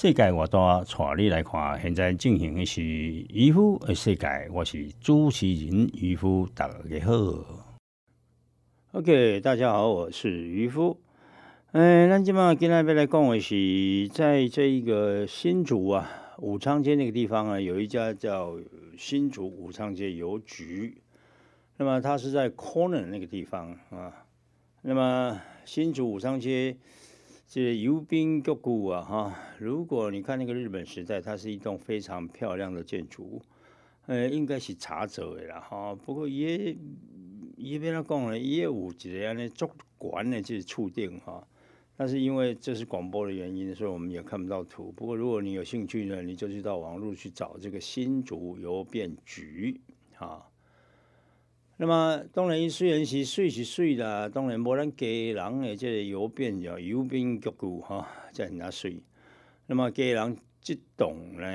[0.00, 1.80] 世界我大，带你来看。
[1.82, 7.66] 现在进行的是渔夫的世界，我是主持人渔夫，大家好。
[8.92, 10.96] OK，大家好，我是渔夫。
[11.72, 16.08] 哎，咱今嘛今天要来讲的是，在这一个新竹啊
[16.38, 18.56] 武昌街那个地方啊，有一家叫
[18.96, 21.02] 新竹武昌街邮局。
[21.76, 24.14] 那么它是在 Corner 那个地方啊。
[24.82, 26.76] 那么新竹武昌街。
[27.50, 29.34] 这游兵局谷啊，哈！
[29.58, 33.40] 如果你看那个日本时代，它是一栋非常漂亮的建筑，
[34.04, 35.94] 呃，应该是茶走的啦，哈。
[35.94, 36.76] 不过也
[37.56, 41.42] 也别他讲了，也有几个呢，足管的就是触电哈。
[41.96, 44.92] 但是因为这是广播的原因，所以我们也看不到图。
[44.92, 49.80] 不过如果你有兴趣呢，你就去到网络去找这个新竹邮便局，
[50.14, 50.46] 哈。
[51.80, 59.00] 那么当然，虽然是水是水啦，当然无咱家人的这个邮便叫邮便局固哈，才很啊水。
[59.66, 61.46] 那么家人这栋呢，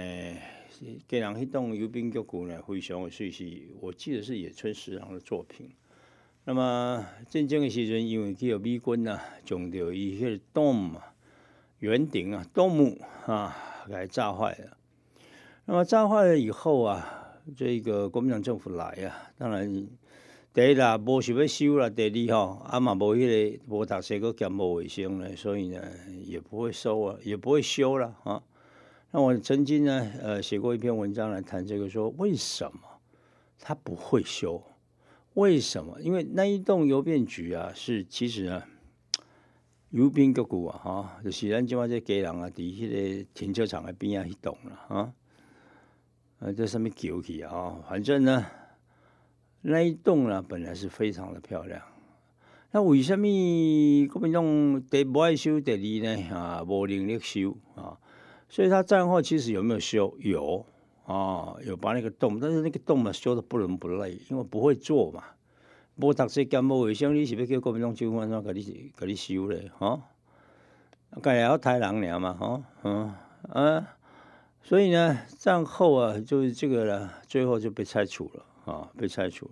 [1.09, 3.45] 家人迄栋邮便局固呢，非常的水，是
[3.81, 5.69] 我记得是野村十郎的作品。
[6.45, 11.01] 那么战争的时阵，因为去美军呐，将着伊迄个 dome
[11.79, 13.53] 圆顶啊，dome 啊，
[13.89, 14.77] 给炸坏了。
[15.65, 19.85] 那么炸坏了以后啊，这个国民党政府来啊，当然。
[20.53, 25.81] 第一啦，无想要修啦；第二吼，啊嘛无迄个无读书，佫兼无卫生咧，所以呢，
[26.27, 28.43] 也不会收啊，也不会修啦啊。
[29.09, 32.81] 那我曾经呢，呃，写过一篇文章来谈这个，说为什么
[33.57, 34.61] 他不会修？
[35.33, 35.99] 为什么？
[35.99, 38.61] 因为那一栋邮便局啊，是其实呢，
[39.89, 42.87] 邮兵局股啊，哈，就是咱即马这家人啊，伫迄
[43.17, 45.13] 个停车场的边啊，去栋了啊，
[46.37, 48.45] 呃，这上面叫去啊，反正呢。
[49.65, 51.81] 那一栋呢，本来是非常的漂亮。
[52.71, 53.25] 那为什么
[54.11, 56.35] 国民党第不爱修，第二呢？
[56.35, 57.97] 啊，无能力修啊。
[58.49, 60.13] 所以他战后其实有没有修？
[60.19, 60.65] 有
[61.05, 65.23] 啊，有把那个洞，但是那个洞嘛，修的不伦不类，因为不会做嘛。
[65.95, 69.71] 无读书兼无卫生，你是要叫国民党军官怎甲你甲你修咧？
[69.77, 70.01] 哈，
[71.21, 72.33] 该要太人了嘛？
[72.33, 73.13] 哈，嗯
[73.49, 73.95] 啊，
[74.61, 78.45] 所以呢，战后啊，就是这个了，最后就被拆除了。
[78.65, 79.51] 啊，被拆除了。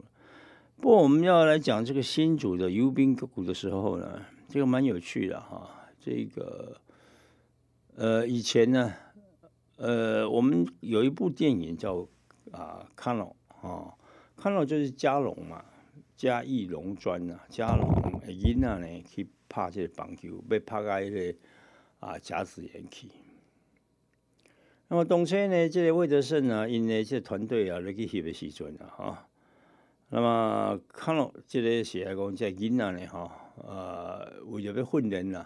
[0.78, 5.70] 不过我们要来讲这个新主的游兵个股的时候呢，这个蛮有趣的哈。
[6.00, 6.82] 这个
[7.96, 8.92] 呃，以前呢，
[9.78, 12.08] 呃，我们有一部电影叫
[12.52, 13.26] 啊《康老》
[13.68, 13.94] 啊，
[14.42, 15.64] 《康老》就是加龙嘛，
[16.16, 17.88] 加义龙专呐，加龙
[18.26, 21.38] 囡仔呢去拍这个棒球，被拍个一个
[22.00, 23.08] 啊甲子园去。
[24.92, 25.70] 那么动车呢？
[25.70, 29.28] 这个魏德胜呢，因为这团队啊，来去翕的时阵啊，哈。
[30.10, 35.46] 那么看了这个是来讲，这囡仔呢，哈，呃，为了要训练呐，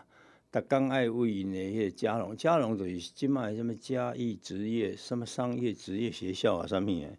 [0.52, 7.16] 他刚爱为因的迄个嘉龙，嘉龙就是即卖什么嘉义职业什么商业职业学校啊，什么的，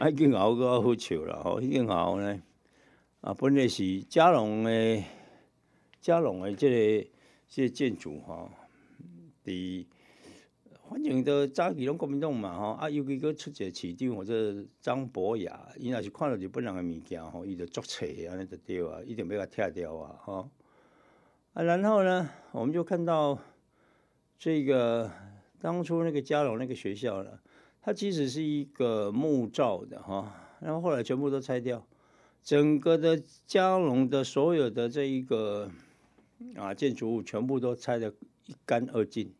[0.00, 2.42] 啊，已经熬个好笑了，吼，已经熬呢，
[3.20, 5.04] 啊，本来是嘉龙的，
[6.00, 7.08] 嘉龙的这个
[7.48, 8.50] 这个建筑哈，
[9.44, 9.86] 第。
[10.90, 20.50] 反正都早期拢国民党嘛吼，啊，尤其个出一个市长或者张博雅，伊若是看到日本人的物件吼，伊就作册安尼就对啊，一定要甲拆掉啊，吼。
[21.52, 23.38] 啊，然后呢，我们就看到
[24.36, 25.08] 这个
[25.60, 27.38] 当初那个嘉龙那个学校呢，
[27.80, 31.86] 它其实是一个木造的哈，然后后来全部都拆掉，
[32.42, 35.70] 整个的嘉龙的所有的这一个
[36.56, 38.12] 啊建筑物全部都拆得
[38.46, 39.32] 一干二净。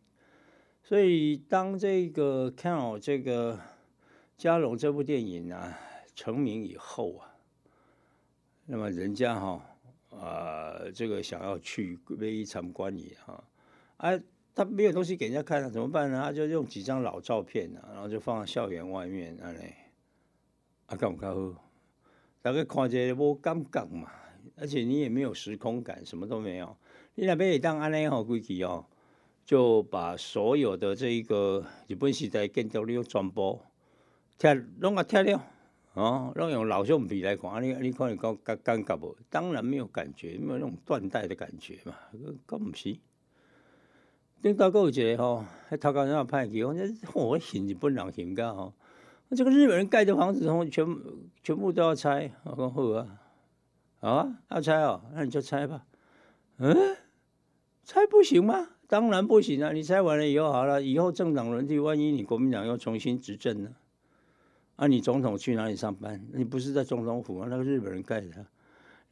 [0.83, 3.57] 所以，当这个看好这个
[4.37, 5.77] 嘉龙这部电影啊
[6.13, 7.33] 成名以后啊，
[8.65, 9.63] 那么人家哈
[10.09, 13.41] 啊这个想要去微参观你哈，
[13.97, 14.21] 哎，
[14.53, 16.21] 他没有东西给人家看啊，怎么办呢？
[16.21, 19.59] 他就用几张老照片啊，然后就放在校园外面那里，
[20.87, 21.63] 啊，干不好？
[22.41, 24.11] 大概看着无感觉嘛，
[24.57, 26.75] 而且你也没有时空感，什么都没有。
[27.15, 28.85] 你那边也当安尼好规矩哦。
[29.51, 33.59] 就把所有的这一个日本时代建筑的全部
[34.37, 35.43] 拆，拢啊拆了，
[35.93, 39.13] 哦，拢用老橡皮来看，你你看你讲感感觉不？
[39.29, 41.93] 当然没有感觉，没有那种断代的感觉嘛，
[42.45, 42.97] 更不是。
[44.41, 46.73] 顶到有一个吼，迄头家人派去，我
[47.13, 48.73] 我信日本人信噶吼，
[49.31, 50.87] 这个日本人盖的房子，全
[51.43, 53.19] 全部都要拆，我讲好啊，
[53.99, 55.85] 好啊，要拆哦，那你就拆吧。
[56.59, 56.95] 嗯，
[57.83, 58.69] 拆不行吗？
[58.91, 59.71] 当然不行啊！
[59.71, 63.71] 你拆完了以后好了，以后政党轮替，万一你国民党又重新执政呢？
[64.75, 66.21] 啊，你总统去哪里上班？
[66.33, 67.47] 你不是在总统府吗？
[67.49, 68.45] 那个日本人盖的。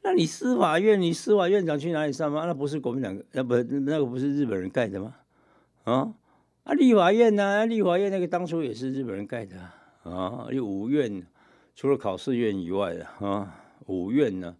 [0.02, 2.46] 那你司法院，你司法院长去哪里上班？
[2.46, 5.16] 那不是国民党，那不那个不是日本人盖的吗？
[5.84, 6.12] 啊
[6.64, 6.74] 啊！
[6.74, 7.64] 立法院呢？
[7.64, 9.56] 立法院那个当初也是日本人盖的
[10.02, 10.46] 啊。
[10.50, 11.26] 有五院，
[11.74, 14.54] 除了考试院以外的啊，五院呢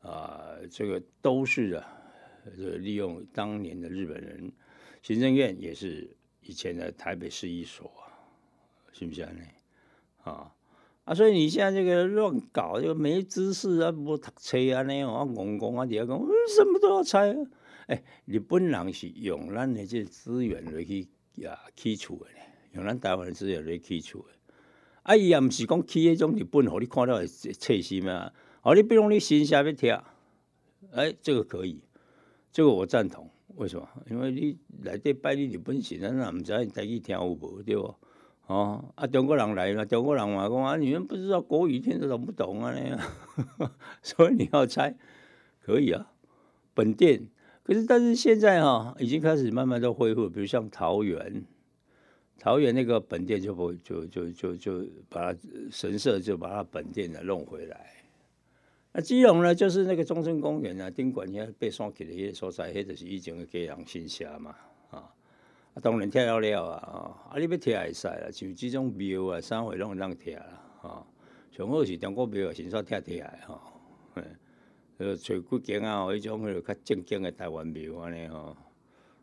[0.00, 1.84] 啊，这个都是啊，
[2.78, 4.52] 利用当年的日本人。
[5.02, 7.90] 行政院也是以前的台北市一所，
[8.92, 9.42] 是不是呢？
[10.24, 10.54] 啊？
[11.04, 16.20] 啊，所以你现在这个乱搞，就没知识啊，不读册啊，那样啊，戆戆啊，底下讲
[16.54, 17.34] 什么都要拆。
[17.86, 22.26] 哎，日本人是用咱的这资源来去呀起厝的，
[22.74, 24.28] 用咱台湾的资源来起厝的。
[25.02, 28.32] 啊，伊也毋是讲起迄种日本，互你看到会切心啊。
[28.62, 29.98] 哦，你比如你心下要听，
[30.92, 31.82] 哎，这个可以，
[32.52, 33.30] 这个我赞同。
[33.56, 33.86] 为什么？
[34.08, 37.94] 因为你来这拜你日本神，咱也毋知你带去听有无，对不？
[38.46, 42.72] 哦，啊，中国人来了，中国人嘛讲啊，你们不知道国语，听得懂不懂啊？
[42.74, 42.98] 那样，
[44.02, 44.96] 所以你要猜，
[45.60, 46.10] 可以啊。
[46.74, 47.28] 本店，
[47.62, 51.44] 可是但是现在哈，已经开始慢慢都恢复，比如像桃园，
[52.38, 55.38] 桃园那个本店就不就就就就把它
[55.70, 57.99] 神社就把它本店的弄回来。
[58.92, 64.54] 啊基隆呢，就是那个中正公园啊，宾馆也被山起的些所在，或者是以前的给养新峡嘛。
[64.90, 65.08] 啊，
[65.80, 67.30] 当然拆了了啊！
[67.30, 71.06] 啊，你要拆会使啦，像这种庙啊、三会拢当拆啦，啊。
[71.52, 73.62] 上好是中国庙啊，先煞拆拆来哈。
[74.98, 78.56] 呃，找几间啊，迄种迄个较正经的台湾庙安尼吼。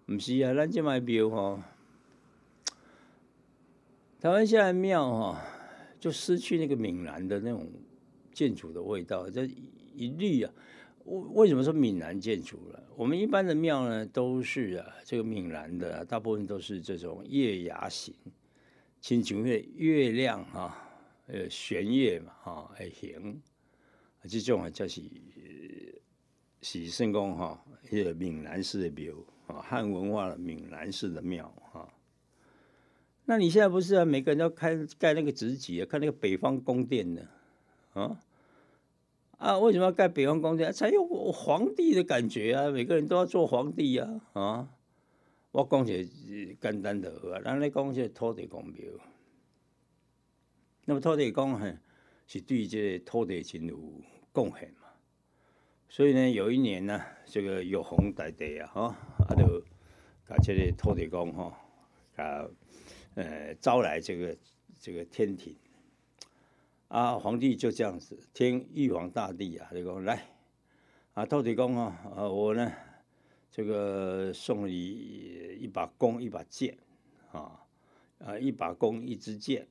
[0.05, 1.59] 毋是啊，咱即卖庙吼，
[4.21, 5.35] 台湾现在庙吼，
[5.99, 7.67] 就失去那个闽南的那种
[8.37, 9.49] 建筑的味道，这
[9.95, 10.53] 一律啊。
[11.05, 12.83] 为为什么说闽南建筑了？
[12.95, 18.13] 我们一般的庙呢，都是啊，这个闽南的，大部分都是这种月牙形，
[18.99, 20.77] 请求月月亮啊，
[21.25, 23.41] 呃，弦月嘛哈，还形，
[24.29, 25.01] 这种啊叫是
[26.61, 29.15] 喜圣公哈，一个闽南式的庙
[29.47, 31.89] 啊，汉文化的闽南式的庙哈。
[33.25, 37.25] 那你现在不是啊，每个人都开盖那个直脊啊，看那个北方宫殿的
[37.93, 38.19] 啊。
[39.37, 40.73] 啊，为什么要盖北方宫殿？
[40.73, 42.69] 才有皇帝的感觉啊！
[42.71, 44.19] 每个人都要做皇帝呀！
[44.33, 44.67] 啊，
[45.51, 48.91] 我讲起简单的啊，咱来讲些土地公庙。
[50.85, 51.71] 那么土地公哈
[52.25, 53.77] 是对这个土地真有
[54.31, 54.87] 贡献嘛？
[55.87, 58.95] 所以呢，有一年呢，这个玉皇大帝啊，哈，
[59.29, 59.63] 啊，就
[60.27, 61.59] 把这个土地公哈，
[62.15, 62.49] 啊，
[63.13, 64.35] 呃，招来这个
[64.79, 65.55] 这个天庭。
[66.87, 70.25] 啊，皇帝就这样子听玉皇大帝啊，就讲来
[71.13, 72.71] 啊，土地公啊，啊，我呢，
[73.51, 76.77] 这个送你一把弓，一把剑，
[77.33, 77.61] 啊
[78.19, 79.67] 啊，一把弓，一支箭，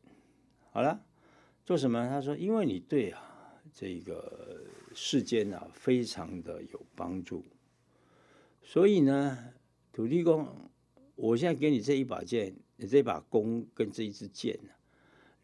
[0.73, 1.01] 好了，
[1.65, 2.07] 做什么？
[2.07, 3.23] 他说，因为你对啊，
[3.73, 4.61] 这个
[4.95, 7.43] 世间啊，非常的有帮助，
[8.63, 9.55] 所以呢，
[9.91, 10.47] 土地公，
[11.15, 14.71] 我现在给你这一把剑，你这把弓跟这一支箭呢。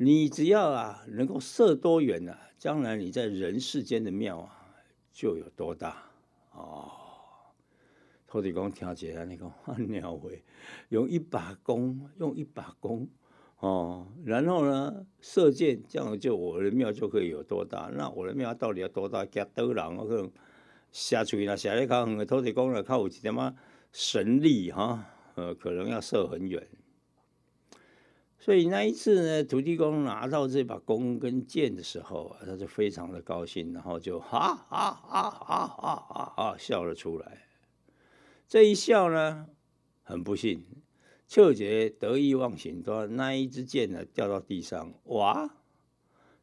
[0.04, 4.50] 你只要啊能够射多远呢，将来你在人世间的庙啊
[5.12, 6.02] 就有多大
[6.50, 6.90] 哦。
[8.26, 10.42] 土地公听起来，你讲很鸟会
[10.88, 13.09] 用一把弓，用一把弓
[13.61, 17.88] 哦，然后呢射箭，这样就我的庙就可以有多大？
[17.94, 19.25] 那我的庙到底要多大？
[19.26, 20.28] 加多人我可能
[20.90, 23.54] 下去啦，下来靠远的土地公了，靠有一点嘛
[23.92, 25.06] 神力哈？
[25.37, 26.66] 呃，可能要射很远。
[28.44, 37.46] 所以那一次呢，土地公拿到这把弓跟箭的时候啊，他就非常的高兴，然后就哈哈哈哈哈哈哈笑了出来。
[38.49, 39.46] 这一笑呢，
[40.02, 40.61] 很不幸，
[41.28, 45.49] 秋杰得意忘形，说那一支箭呢掉到地上，哇！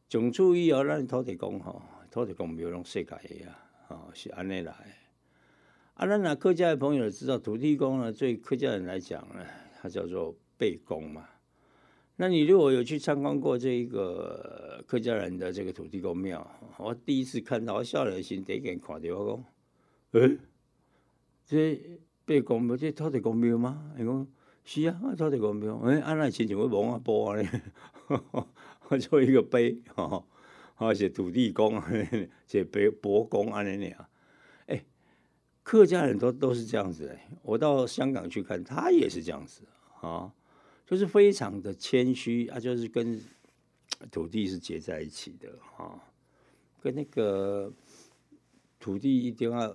[0.08, 3.10] 总注意哦，咱土地公哈，土地公没有用世界
[3.44, 4.72] 呀，啊，是安内来。
[5.92, 9.44] 啊，那那客家的朋友知道，土地公呢，对客家人来讲呢，
[9.82, 11.28] 它叫做背公嘛。
[12.22, 16.46] 那你如果有去参观过这一个客家人的这个土地公庙，
[16.76, 19.42] 我第一次看到，我笑了心，第一眼看到我
[20.12, 20.38] 讲，诶，
[21.46, 21.80] 这
[22.26, 23.90] 被公庙，这土地公庙吗？
[23.98, 24.26] 伊讲
[24.64, 27.48] 是啊，土地公庙，诶，安那亲像会望啊波啊咧，
[28.88, 30.22] 我 做一个碑，哈，
[30.74, 31.80] 啊是土地公，
[32.46, 34.06] 是伯伯公安尼样，
[34.66, 34.84] 诶，
[35.62, 39.62] 客家人都都是这样子哎，我到香港去看，他也是这样子
[40.02, 40.30] 啊，
[40.90, 43.22] 就是非常的谦虚啊，就是跟
[44.10, 45.94] 土地是结在一起的啊，
[46.82, 47.72] 跟那个
[48.80, 49.72] 土地一定要，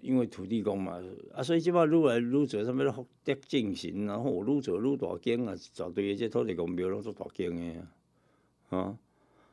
[0.00, 1.00] 因为土地公嘛
[1.32, 8.98] 啊，所以基本上愈来愈做什么福德正神，然后愈做愈大间啊，找对这土地公庙拢做大间的啊，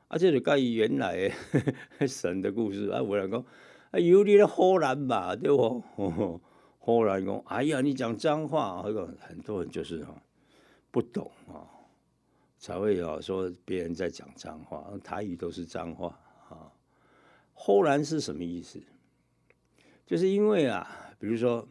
[0.08, 1.32] 啊，这就甲伊原来
[2.08, 3.46] 神的故事啊，有人讲。
[3.92, 5.84] 啊，有你的荷兰嘛，对不？
[6.80, 10.16] 荷兰讲，哎呀，你讲脏话，那个很多人就是哈
[10.92, 11.66] 不懂啊，
[12.60, 16.20] 才会有说别人在讲脏话，台语都是脏话
[16.50, 16.72] 啊。
[17.54, 18.82] 荷兰是什么意思？
[20.06, 21.66] 就是因为啊，比如说，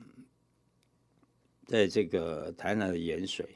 [1.66, 3.46] 在这个台南的盐水，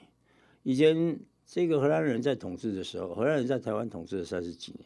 [0.62, 4.84] 以前这个荷兰人在统治的时候，荷兰人在台湾统治了三十几年。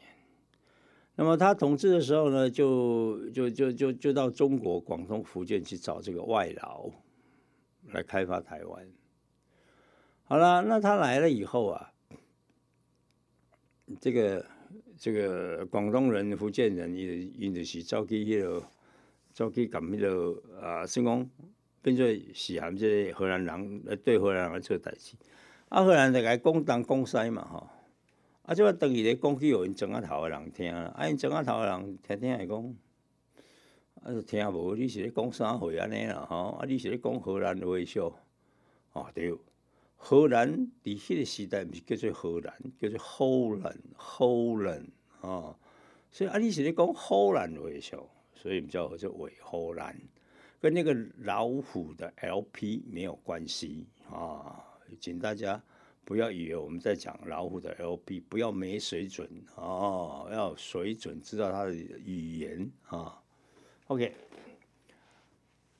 [1.16, 6.88] 那么他统治的时候呢，就就就就就到中国广东、福建去找这个外劳
[7.86, 8.88] 来开发台湾。
[10.30, 11.90] 好了，那他来了以后啊，
[13.98, 14.44] 这个
[14.98, 18.62] 这个广东人、福建人，伊伊就是走去迄个
[19.32, 21.26] 走去干迄个啊，先讲
[21.80, 25.16] 变做是含这荷兰人来对荷兰人做代志，
[25.70, 27.66] 啊，荷兰就来讲东讲西嘛，吼。
[28.42, 28.54] 啊！
[28.54, 32.76] 即个等于咧讲起有因庄仔头的人听，啊，因庄仔头的人听听会讲，
[34.02, 36.26] 啊，就听无你是咧讲啥话安尼啦？
[36.28, 38.12] 吼，啊，你是咧讲荷兰话笑？
[38.92, 39.34] 哦，对，
[39.98, 44.86] 荷兰伫迄个时代毋是叫做荷兰，叫做 Holland，Holland
[45.20, 45.58] 啊，
[46.10, 49.94] 所以啊，你是咧讲荷兰话笑，所以叫做伪荷兰，
[50.60, 54.64] 跟那个老虎的 LP 没有关系啊，
[55.00, 55.62] 请大家。
[56.04, 63.20] 不要以为我们在讲老虎的 LP，不要没水准哦，要水准，知道它的语言啊。
[63.88, 64.14] OK，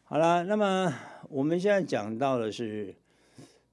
[0.04, 0.94] 好了，那么
[1.30, 2.94] 我们现在讲到的是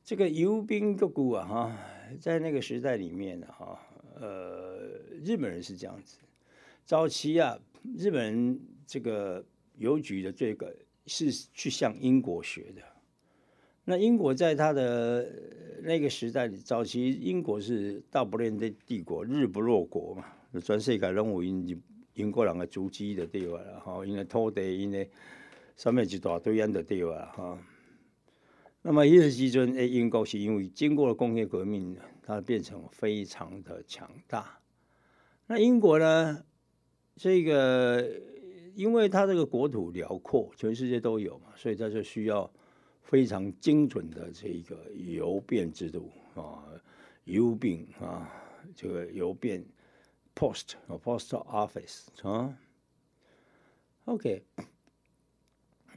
[0.06, 1.78] 这个游兵个股啊，哈，
[2.22, 3.80] 在那个时代里面，哈，
[4.22, 4.78] 呃，
[5.24, 6.20] 日本人是这样子，
[6.86, 7.58] 早期啊，
[7.98, 9.44] 日本人这个
[9.78, 10.72] 邮局的这个
[11.08, 12.84] 是去向英国学的。
[13.84, 15.28] 那英国在他的
[15.82, 20.26] 那个时代里，早期英国是大不列颠帝国，日不落国嘛，
[20.62, 21.82] 全世界拢有英
[22.14, 25.10] 英国人的足迹的地方了哈，因为土地因为
[25.76, 27.60] 上面一大堆人的地方哈。
[28.88, 34.60] 那么一个时阵，诶，英国是因为经过了工业革命，它变成非常的强大。
[35.48, 36.46] 那英国呢，
[37.16, 38.08] 这个
[38.76, 42.50] 因为它这个国土辽阔，全世界都有嘛，所以它就需要。
[43.02, 46.66] 非常精准的这个邮便制度啊，
[47.26, 48.28] 邮便啊，
[48.76, 49.64] 这个邮便
[50.34, 52.58] post 啊，post office 啊
[54.06, 54.44] ，OK。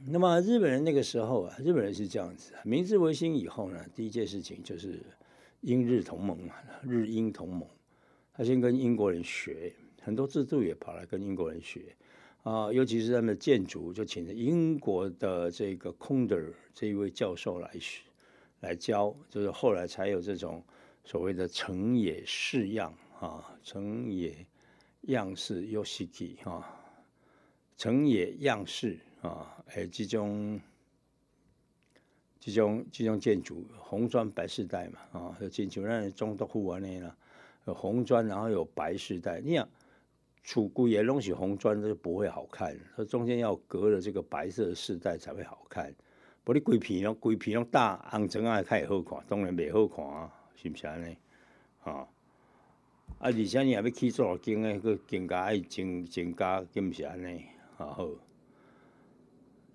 [0.05, 5.01] 那么日本人那个时候啊，日本人是这样子，明治维新以后呢，第一件事情就是
[5.61, 7.67] 英日同盟嘛，日英同盟，
[8.33, 11.95] 他先跟英国人学很多制度，也跑来跟英国人学。
[12.43, 16.41] 啊，尤其是他们的建筑，就请英国的这个空德
[16.73, 18.03] 这一位教授来学
[18.61, 20.63] 来教，就是后来才有这种
[21.03, 24.33] 所谓的成也式样啊，成也
[25.01, 26.81] 样式 Yoshiki 啊，
[27.75, 30.59] 成也样式啊，哎，这种
[32.39, 37.15] 这种这种建筑，红砖白饰带嘛啊，建筑那中都户啊那啦，
[37.65, 39.67] 有红砖，然后有白饰带，你想。
[40.41, 42.75] 楚古也拢起红砖，就不会好看。
[42.95, 45.93] 它中间要隔了这个白色的饰带才会好看。
[46.43, 51.15] 不，你规皮拢，规皮拢大，红砖啊较会好看，当然袂好看啊，是不是安尼？
[51.83, 52.07] 啊，啊，
[53.19, 57.45] 而且你也要起做经诶，个更加爱增增加，更是安尼
[57.77, 58.09] 啊好。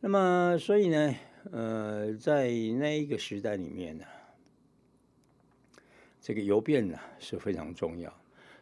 [0.06, 1.14] 那么，所以呢，
[1.50, 4.04] 呃，在那一个时代里面呢，
[6.20, 8.14] 这个邮便呢是非常重要。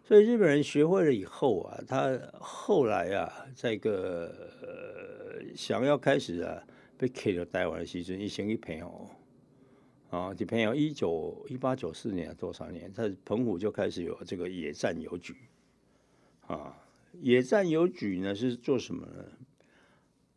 [0.05, 4.33] 所以日本人学会了以后啊，他后来啊，这个
[4.63, 6.63] 呃想要开始啊，
[6.97, 9.11] 被 K 了台湾的时阵，一先一朋友
[10.11, 15.35] 啊，这朋友一九一八九四年多少年，他澎湖就开始有这个野战邮局
[16.47, 16.79] 啊。
[17.21, 19.25] 野战邮局呢是做什么呢？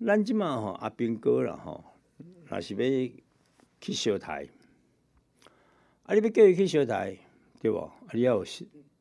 [0.03, 1.83] 咱即嘛哈阿兵哥了哈，
[2.49, 3.13] 那是要
[3.79, 4.47] 去小台，
[6.03, 7.17] 啊，你要叫伊去小台，
[7.61, 7.91] 对不？
[8.13, 8.45] 你要有。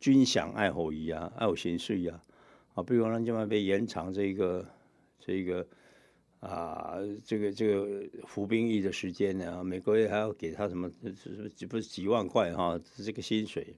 [0.00, 2.22] 军饷爱好伊啊，爱有薪水啊，
[2.74, 4.68] 啊，比如咱今晚被延长这个
[5.18, 5.66] 这个
[6.40, 10.90] 啊，这个这个服兵役的时间呢，每个月还要给他什么，
[11.54, 13.74] 几不是几万块哈，这个薪水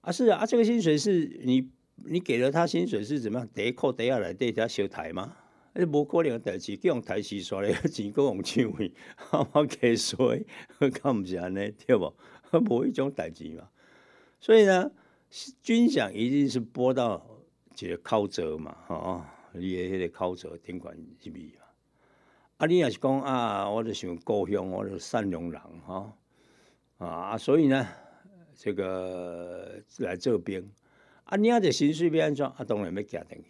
[0.00, 1.70] 啊，是啊，这个薪水是你
[2.04, 3.48] 你给了他薪水是怎么样？
[3.54, 5.36] 得扣得下来对他修台吗？
[5.74, 8.92] 迄无可能代志，叫用台词说咧，钱够用唱去，
[9.30, 10.44] 我加税，
[11.02, 12.12] 敢毋是安尼对不？
[12.68, 13.68] 无一种代志嘛。
[14.40, 14.90] 所以呢，
[15.62, 17.24] 军饷一定是拨到
[17.78, 21.64] 一个考折嘛，吼，你的迄个考折顶管入面嘛。
[22.56, 26.12] 啊，你也是讲啊，我就想故乡，我就善良人哈
[26.98, 27.86] 啊，所以呢，
[28.56, 30.68] 这个来这边
[31.28, 32.46] 啊，你啊，这薪水变安怎？
[32.46, 33.44] 啊，当然要加等于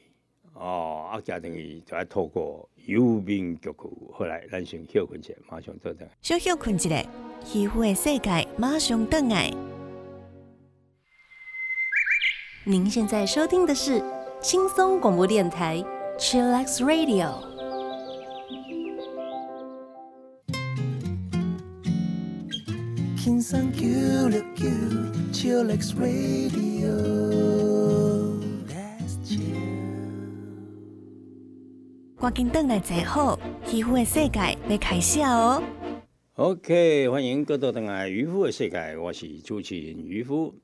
[0.55, 6.09] 哦，啊，加等于就要透过右边脚骨后来咱先休困者，马上做等。
[6.21, 7.07] 小休困一下，
[7.55, 9.53] 渔夫的世界马上登来。
[12.65, 14.03] 您现在收听的是
[14.41, 15.81] 轻松广播电台
[16.19, 17.58] ，Chillax Radio。
[23.29, 24.71] 轻松 Q 六 Q
[25.35, 26.97] Chillax Radio。
[32.19, 33.39] 赶紧等来坐好，
[33.71, 35.63] 渔夫的世界要开始哦。
[36.37, 40.55] OK，欢迎各位登来渔夫的世界，我是主持人渔夫。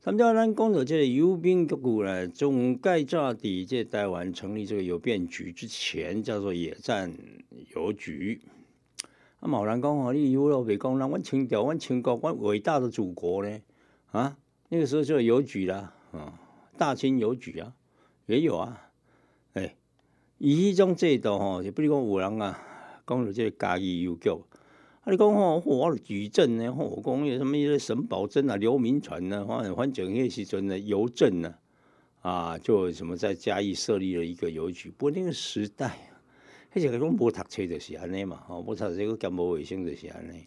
[0.00, 7.12] 参加咱讲到这个邮兵局呢，总盖早底这台湾成立这个邮便局之前，叫做野战
[7.76, 8.40] 邮局。
[9.40, 13.58] 啊，某人讲哦，你有老别讲，那阮清朝、阮清国、阮伟大的祖国呢？
[14.12, 14.36] 啊，
[14.68, 16.38] 那个时候就有邮局啦，啊，
[16.76, 17.72] 大清邮局啊，
[18.26, 18.90] 也有啊。
[19.54, 19.76] 哎，
[20.36, 22.60] 以迄种制度吼，就比如讲有人啊，
[23.06, 31.54] 讲到这个嘉义邮局，啊，你讲吼，我举证呢，我讲有什么一些沈葆桢啊、刘铭传呢，反反正迄时阵的邮政呢，
[32.20, 36.09] 啊，就什么在嘉义设立了一个邮局，不过那个时代。
[36.72, 40.46] 迄个拢无读册就是安尼嘛，吼，无读册个兼无卫生就是安尼。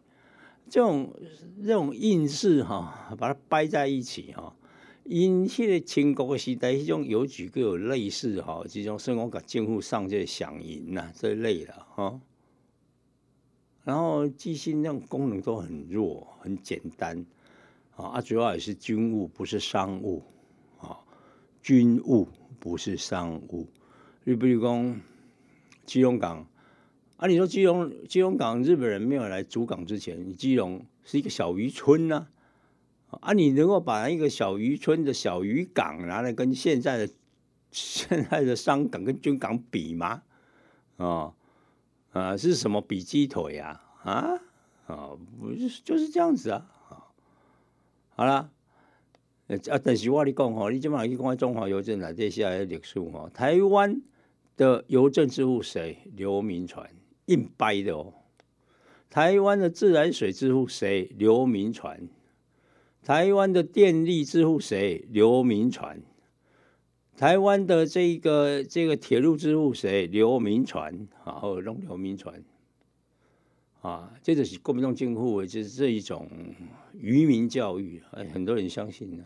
[0.70, 1.14] 这种
[1.62, 4.56] 这种印式哈，把它掰在一起哈，
[5.04, 12.22] 因迄个清国时代，迄种邮局各有类似哈，这种生活甲政府上这响银呐这一类的哈。
[13.84, 17.26] 然后寄信那种功能都很弱，很简单
[17.98, 20.24] 啊，主要也是军务，不是商务
[20.80, 20.98] 啊，
[21.62, 22.30] 军务
[22.62, 23.68] 不是商务。
[24.24, 25.02] 你比如讲。
[25.86, 26.48] 基隆港
[27.18, 32.28] 啊，你说基隆基隆港日本人没有来主港之前，基隆是一个小渔村呐
[33.10, 37.10] 啊，你能够把一个小渔村的小渔港拿来跟现在的
[37.72, 40.24] 现在的商港跟军港比吗？
[40.98, 41.34] 啊
[42.12, 43.82] 啊，是什么比鸡腿呀？
[44.04, 44.40] 啊
[44.88, 46.68] 啊，不是就是这样子啊，
[48.16, 48.50] 好了，
[49.48, 54.02] 啊，但是我跟你讲吼，你今晚去看中华邮政来这下来历史吼，台湾。
[54.56, 55.98] 的邮政之父谁？
[56.16, 56.90] 刘铭传
[57.26, 58.14] 硬掰的哦。
[59.10, 61.12] 台湾的自来水之父谁？
[61.18, 62.08] 刘铭传。
[63.04, 65.06] 台湾的电力之父谁？
[65.10, 66.02] 刘铭传。
[67.16, 70.08] 台湾的这个这个铁路之父谁？
[70.08, 71.08] 刘铭传。
[71.24, 72.44] 好，弄刘铭传。
[73.82, 76.30] 啊，这就是国民党政府，就是这一种
[76.94, 79.26] 愚民教育，哎，很多人相信呢。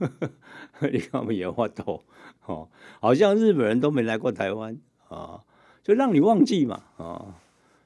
[0.92, 2.02] 你看我们也发抖。
[2.46, 2.68] 哦，
[3.00, 4.76] 好像日本人都没来过台湾
[5.08, 5.44] 啊，
[5.84, 7.38] 就让你忘记嘛啊，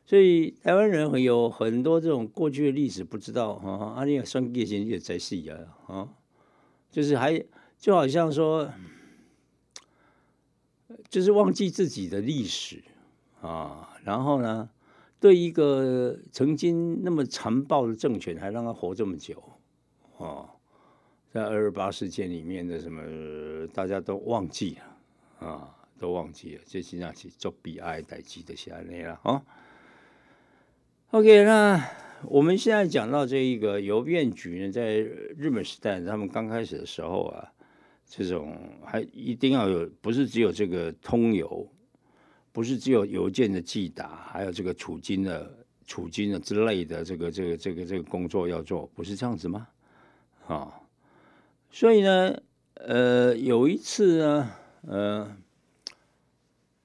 [0.07, 6.09] 所以台湾人有很多这种过去的历史不知道啊，阿尼亚双叶先也在戏啊啊，
[6.91, 7.45] 就是还
[7.77, 8.71] 就好像说，
[11.11, 12.83] 就是忘记自己的历史
[13.43, 14.71] 啊，然后呢，
[15.21, 19.43] 对一个曾经那么残暴的政权还让他活这么久
[20.17, 20.54] 啊。
[21.35, 29.43] 在二二八事件里面的什么，大家都忘记了啊，都忘记了，这实际上是做悲哀代际的下来了啊。
[31.11, 31.91] OK，那
[32.23, 37.53] 我们现在讲到这一个邮便局呢，在日本时代，他们刚开始的时候啊，
[38.07, 41.69] 这种还一定要有，不是只有这个通邮，
[42.53, 45.53] 不是只有邮件的寄达，还有这个储金的、
[45.85, 49.67] 储金的之类的这个、这个、这个、这个工作要做，不是这样子吗？
[50.47, 50.81] 啊？
[51.75, 52.41] 所以呢，
[52.75, 54.51] 呃，有一次呢，
[54.87, 55.37] 呃，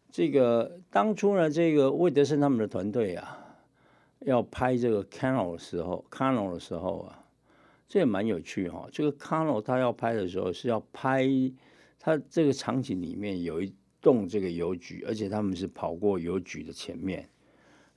[0.10, 3.38] 这个当初呢，这个魏德胜他们的团队啊，
[4.21, 7.23] 要拍这个 Canal 的时候，Canal 的时候啊，
[7.88, 8.89] 这也蛮有趣哈。
[8.91, 11.30] 这个 Canal 他要拍的时候是要拍
[11.99, 13.71] 他这个场景里面有一
[14.02, 17.30] 栋这个邮局，而且他们是跑过邮局的前面。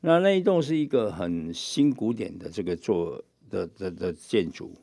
[0.03, 4.75] 那那一栋是一个很新古典的这个做的的的建筑。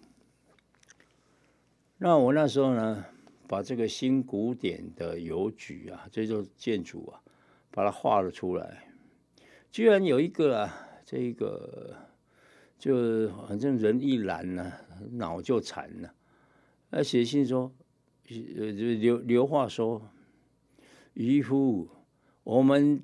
[2.01, 3.05] 那我那时候呢，
[3.45, 7.19] 把这个新古典的邮局啊，这座建筑啊，
[7.71, 8.85] 把它画了出来。
[9.69, 11.93] 居然有一个啊，这个
[12.77, 14.71] 就反正人一懒呢，
[15.11, 16.13] 脑就残了。
[16.89, 17.69] 他写信说，
[18.29, 20.01] 呃，就刘刘话说，
[21.15, 21.89] 渔夫
[22.45, 23.03] 我们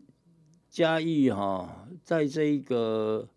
[0.69, 3.27] 嘉义哈，在这一个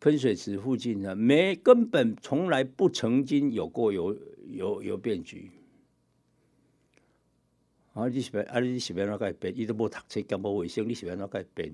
[0.00, 4.18] 喷水池附近呢，没根本从来不曾经有过邮
[4.54, 5.50] 邮邮便局。
[7.92, 9.56] 啊，你是边啊，你是边那改变？
[9.56, 11.72] 伊都无读册，更无卫生，你是边那改变？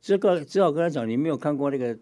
[0.00, 1.98] 这个只好跟他讲，你没有看过那个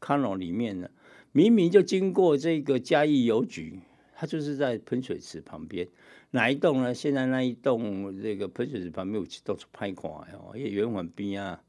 [0.00, 0.88] 康龙里面呢，
[1.30, 3.78] 明明就经过这个嘉义邮局，
[4.14, 5.86] 它就是在喷水池旁边。
[6.30, 6.94] 哪一栋呢？
[6.94, 11.62] 现在那一栋这个喷水池旁边有到处拍看哦，因为圆环边啊，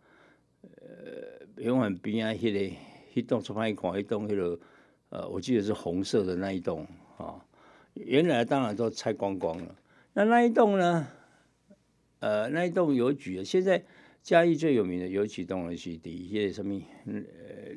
[0.61, 2.75] 呃，圆环边啊，迄个
[3.13, 4.57] 一栋出拍看，一栋迄个
[5.09, 7.45] 呃，我记得是红色的那一栋啊。
[7.95, 9.75] 原来当然都拆光光了。
[10.13, 11.07] 那那一栋呢？
[12.19, 13.83] 呃，那一栋邮局，现在
[14.21, 16.81] 嘉义最有名的邮局栋是第一些什么？
[17.05, 17.13] 呃，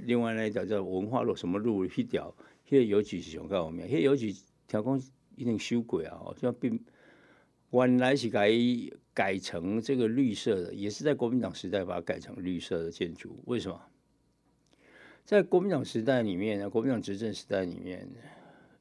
[0.05, 1.85] 另外那一条叫文化路什么路？
[1.85, 2.35] 一条，
[2.69, 3.87] 迄个邮局是上较有名。
[3.87, 4.33] 迄个邮局
[4.67, 5.03] 听讲
[5.37, 6.81] 一定修过啊，好像并
[7.71, 8.51] 原来是改
[9.13, 13.39] 改成这个绿色的，也是在国民党时代把它改成绿色的建筑。
[13.47, 13.81] 为什么？
[15.25, 16.71] 在国民党时代里面呢？
[16.71, 18.09] 国民党执政时代里面，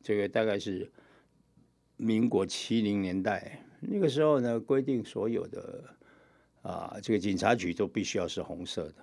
[0.01, 0.89] 这个大概是
[1.97, 3.63] 民国七零年代。
[3.79, 5.83] 那个时候呢，规定所有的
[6.63, 8.95] 啊，这个警察局都必须要是红色的，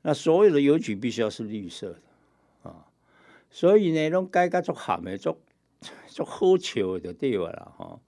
[0.00, 2.86] 那所有的邮局必须要是绿色的啊。
[3.50, 5.38] 所以呢，拢改改做喊的做
[6.06, 8.00] 做好笑的对吧啦哈。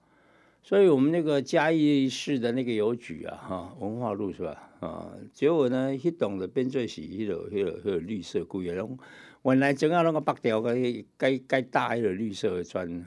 [0.63, 5.15] 所以我们那个嘉义市的那个邮局啊哈，文化路是吧啊？
[5.31, 8.97] 结果呢，一栋的变做是迄个迄个迄个绿色规个，拢
[9.43, 10.75] 原来整个那个白条个
[11.17, 13.05] 该该大迄个绿色的砖，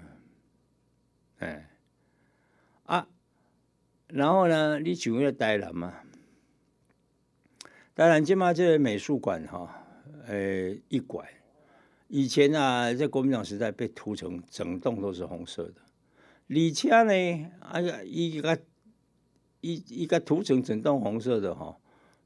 [1.38, 1.66] 哎。
[2.85, 3.07] 啊，
[4.12, 4.79] 然后呢？
[4.81, 5.94] 你像个台南嘛？
[7.94, 9.85] 台南今嘛这个美术馆哈，
[10.27, 11.27] 呃，一馆
[12.09, 15.75] 以前啊，在国民党时代被涂成整栋都是红色的，
[16.49, 18.59] 而且呢，哎呀，一个
[19.61, 21.77] 一一个涂成整栋红色的哈，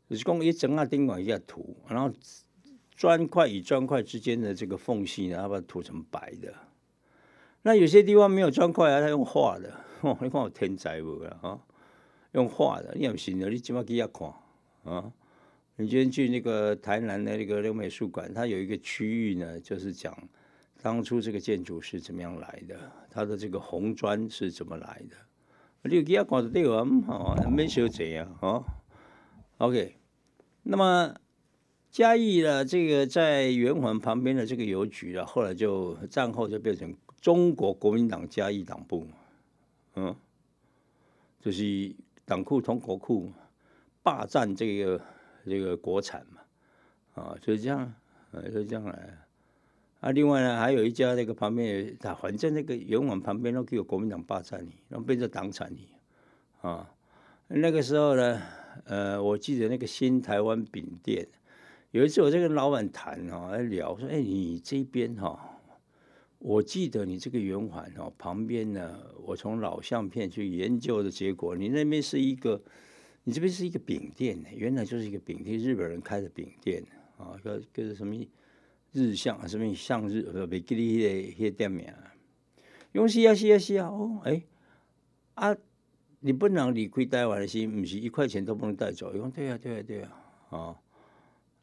[0.09, 2.11] 就是讲一整个顶管一下涂，然后
[2.95, 6.55] 砖块与砖块之间的这个缝隙呢，把它涂成白的。
[7.63, 9.81] 那有些地方没有砖块啊，他用画的。
[10.21, 11.39] 你看有天才无啦？
[11.41, 11.59] 哈，
[12.35, 14.33] 用画的，你也不行的，你起码给他看
[14.85, 15.13] 啊！
[15.77, 20.17] 你今天去那个台南的那个那个美术馆，它有一个区域呢，就是讲
[20.83, 22.79] 当初这个建筑是怎么样来的，
[23.11, 25.17] 它的这个红砖是怎么来的。
[25.91, 28.63] 你给他看的对啊，好，没修这样啊。
[29.59, 29.97] OK，
[30.63, 31.15] 那么
[31.91, 39.07] 嘉义的这个在圆环旁边的这个邮局啊，后来就战后就变成中国国民党嘉义党部。
[39.97, 40.17] 嗯，
[41.41, 43.33] 就是党库通国库
[44.03, 45.01] 霸占这个
[45.45, 46.41] 这个国产嘛，
[47.23, 47.81] 啊，就是这样，
[48.33, 49.19] 啊，就这样来。
[50.01, 55.89] 啊，另外呢，还有一家那个旁边，它反正那个圆网旁边都给有国民党霸占你，然后变成党产你，
[56.61, 56.91] 啊，
[57.49, 58.43] 那个时候呢，
[58.85, 61.27] 呃，我记得那个新台湾饼店，
[61.91, 65.51] 有一次我在跟老板谈哦，在聊说，哎，你这边哈。
[66.45, 72.63] 我记得你这个圆环哦，旁边呢，我从老相片去研究的结果，你那边是一个，
[73.23, 76.85] 你这边是一个饼店，原来就是一个饼店，日本人开的饼店
[77.17, 78.15] 啊，个个什么
[78.93, 81.91] 日向什么向日呃，别记哩迄些店名，
[82.93, 84.43] 用西啊西啊西啊哦，哎
[85.37, 85.57] 啊，
[86.21, 90.11] 你不能离开台湾的是，不是一块钱都不能带走，用对啊对啊对啊，
[90.51, 90.77] 啊。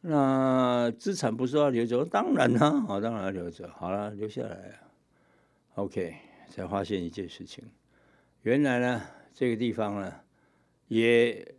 [0.03, 2.03] 那资产不是要留着？
[2.03, 3.69] 当然啦，好， 当然要留着。
[3.69, 4.89] 好了，留下来啊。
[5.75, 6.15] OK，
[6.49, 7.63] 才发现一件事情，
[8.41, 10.13] 原来呢，这个地方呢，
[10.87, 11.55] 也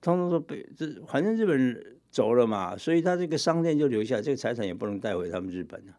[0.00, 5.96] 通通都被这，反正日本人走了嘛，所以他这个商店就留下，这个财产也不能带回他们日本了，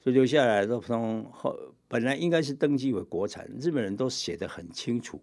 [0.00, 1.54] 所以留下来都通后，
[1.86, 5.20] 本来应该是登记为国产，日本人都写的很清楚，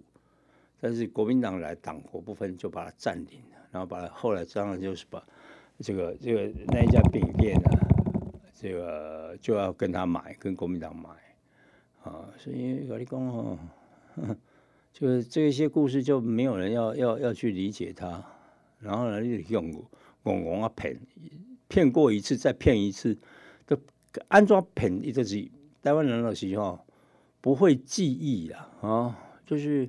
[0.80, 5.22] 但是国民党来党国不分，就把它占领了，然后把后来当然就是把。
[5.80, 7.70] 这个这个那一家饼店呢，
[8.52, 11.10] 这个就要跟他买，跟国民党买
[12.04, 13.58] 啊，所以我你讲哦，
[14.92, 18.24] 就是这些故事就没有人要要要去理解它，
[18.80, 19.72] 然后呢，就用
[20.24, 20.98] 戆戆啊骗，
[21.68, 23.16] 骗过一次再骗一次，
[23.68, 23.78] 都
[24.30, 25.48] 安装骗一个是，
[25.84, 26.80] 台湾人的时候
[27.40, 29.88] 不会记忆的啊，就是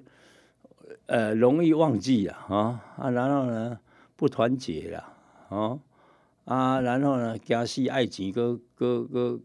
[1.06, 3.80] 呃容易忘记啊啊啊，然后呢
[4.14, 5.14] 不团结了。
[5.48, 5.80] 哦，
[6.44, 9.40] 啊，然后呢，惊死爱情，个个个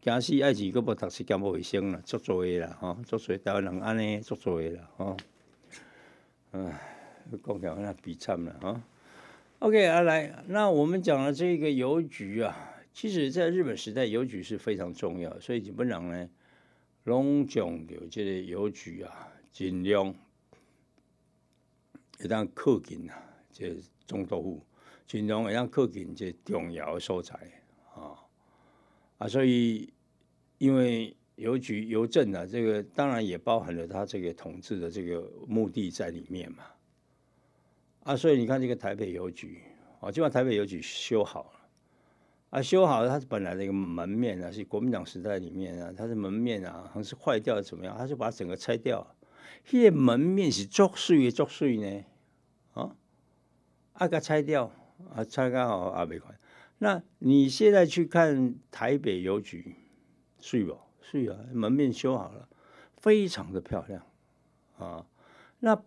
[0.00, 5.16] 惊死爱情，个无读书，兼无卫生啦，足多的啦，吼，足多台湾人安尼，足多的啦，吼，
[6.52, 6.60] 唉，
[7.44, 8.80] 讲起来那比惨了，哈。
[9.60, 12.56] OK，啊，来，那我们讲了这个邮局啊，
[12.92, 16.28] 其实在日本时代，邮局是非常重要，所以日本人呢，
[17.02, 20.14] 拢讲有这个邮局啊，尽量
[22.20, 23.20] 一旦靠近啊，
[23.52, 23.76] 这
[24.06, 24.62] 总督府，
[25.08, 27.34] 尽量会当靠近这重要的所在
[27.94, 28.14] 啊
[29.16, 29.92] 啊，所以
[30.58, 36.64] 因为邮局邮政啊，这个当然也包含了他这个统治的这个目的在里面嘛
[38.04, 39.62] 啊，所以你看这个台北邮局
[40.00, 41.50] 啊，就把台北邮局修好了。
[42.50, 47.94] 啊，修好了，它本来的一个门面呢，是国民党时代里面啊，它的门面啊，好像是坏掉怎么样？
[47.96, 49.06] 他就把它整个拆掉。
[49.70, 52.04] 那门面是作祟的作祟呢，
[52.72, 52.96] 啊，
[53.92, 54.72] 啊个拆掉，
[55.14, 56.38] 啊拆刚好啊没款。
[56.78, 59.74] 那你现在去看台北邮局，
[60.40, 61.38] 是不是啊？
[61.52, 62.48] 门面修好了，
[62.96, 64.06] 非常的漂亮
[64.78, 65.04] 啊。
[65.60, 65.82] 那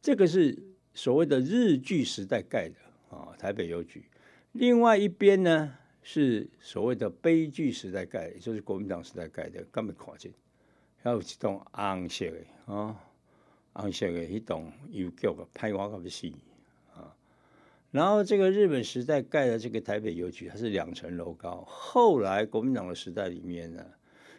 [0.00, 0.58] 这个是
[0.94, 2.76] 所谓的日据时代盖的
[3.14, 4.04] 啊，台北邮局。
[4.52, 10.32] 另外一边呢，是所谓的悲剧时代盖，也就是国民党时代盖的，根本看见，
[11.02, 12.98] 还有一栋红色的啊，
[13.74, 16.32] 红色的一栋邮局啊，拍我个死。
[17.92, 21.62] 然后这个日本时代盖的这个台北邮局，它是两层楼高。
[21.68, 23.84] 后来国民党的时代里面呢，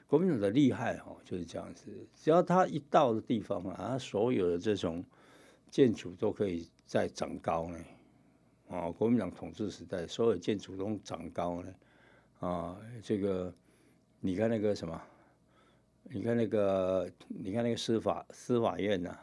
[0.07, 1.85] 国民党的厉害哦，就是这样子，
[2.15, 5.05] 只要他一到的地方啊，所有的这种
[5.69, 7.77] 建筑都可以再长高呢。
[8.69, 11.73] 啊，国民党统治时代，所有建筑都长高呢。
[12.39, 13.53] 啊，这个
[14.19, 14.99] 你看那个什么，
[16.05, 19.15] 你看那个，你看那个司法司法院呐，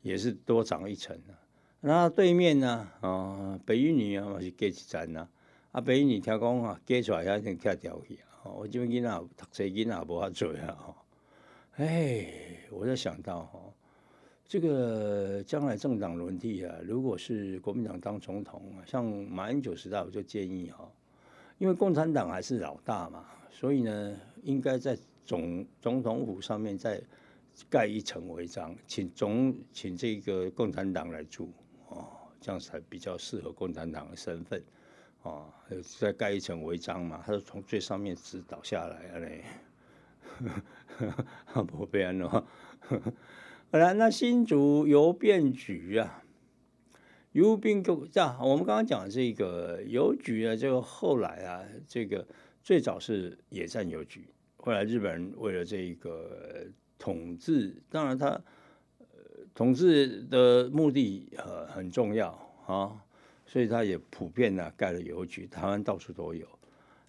[0.00, 1.34] 也是多长一层的。
[1.80, 5.28] 然后对面呢，啊，北一女啊，是隔一站呐。
[5.70, 8.50] 啊，北一女听讲啊，隔出来还能跳掉去啊。
[8.50, 10.96] 我这边囡仔读册囡仔无法做啊。
[11.76, 12.26] 哎，
[12.70, 13.60] 我在想到哈。
[14.48, 20.90] 这个将来政党轮替啊，如果是国民党当总统，像马英九时代，我就建议哈，
[21.58, 26.98] 因为共产党还是老大嘛，所以呢，应该在总总统府上面再
[27.68, 31.52] 盖一层违章，请总请这个共产党来住，
[32.40, 34.62] 这样才比较适合共产党的身份
[35.22, 35.52] 哦，
[35.98, 39.44] 再盖一层违章嘛，他是从最上面直倒下来嘞，
[41.66, 42.28] 不变了。
[43.70, 46.22] 好了，那新竹邮便局啊，
[47.32, 52.26] 邮兵局这样，我们刚刚讲这个邮局啊，这个后来啊，这个
[52.62, 56.66] 最早是野战邮局，后来日本人为了这个
[56.98, 58.40] 统治，当然他
[59.58, 62.30] 统治的目的呃很重要
[62.64, 62.94] 啊，
[63.44, 66.46] 所以他也普遍呢盖了邮局，台湾到处都有。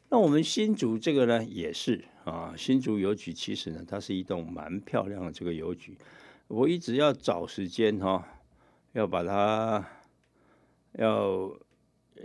[0.09, 5.95] 那我们新竹这个呢也是啊，新竹邮局其实呢，它是一栋蛮漂亮的这个邮局。
[6.47, 8.27] 我一直要找时间哈，
[8.93, 9.88] 要把它，
[10.93, 11.55] 要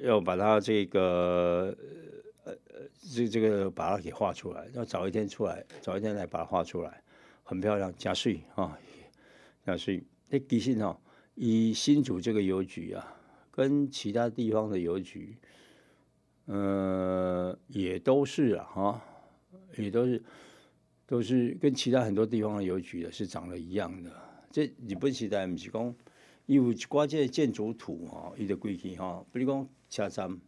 [0.01, 1.77] 要把它这个
[2.45, 2.81] 呃呃
[3.13, 7.03] 这这个把它给画出来，要找一天出来，找一天来把它画出来，
[7.43, 8.79] 很漂亮，加税啊，
[9.67, 10.03] 加税。
[10.29, 10.99] 那其实哈，
[11.35, 13.17] 以新竹这个邮局啊，
[13.51, 15.37] 跟其他地方的邮局，
[16.47, 19.03] 呃，也都是啊，哈，
[19.77, 20.23] 也都是。
[21.07, 24.11] 都是跟其他很多地方的邮局的是长得一样的。
[24.51, 25.95] 这日本时代不是讲
[26.47, 30.41] 有一挂这建筑图哈，伊的规矩哈，比如讲车站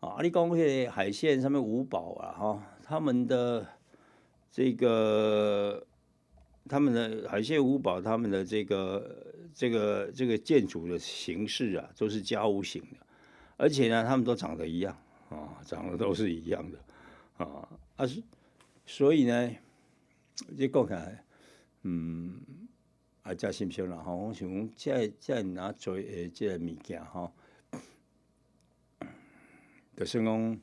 [0.00, 3.64] 啊，你讲迄个海线上面五宝啊哈，他们的
[4.50, 5.86] 这个
[6.70, 12.96] 他们的海线五宝，他们的这个这个这个建筑的形式啊，都是家屋型的，
[13.56, 14.96] 而且呢，他们都长得一样
[15.30, 16.78] 啊，长得都是一样的
[17.44, 18.22] 啊，啊是。
[18.86, 19.50] 所以呢，
[20.56, 21.24] 这讲起来，
[21.82, 22.40] 嗯，
[23.22, 24.14] 啊，真心相啦吼。
[24.14, 27.32] 我想讲，这这拿做诶，这个物件哈，
[29.96, 30.60] 就是讲，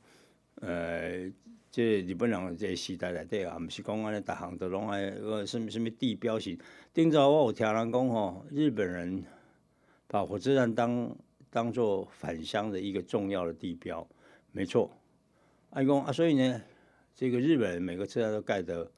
[0.61, 1.29] 呃，
[1.77, 6.57] 这日本人这时代内底啊，毋是讲安尼，逐项都拢爱个什么什么地标型。
[6.91, 9.23] 顶早我有听人讲吼，日本人
[10.07, 11.15] 把火车站当
[11.51, 14.07] 当做返乡的一个重要的地标，
[14.51, 14.89] 没错。
[15.69, 16.59] 啊，讲啊，所以呢。
[17.13, 18.91] 这个日本人每个车站都盖的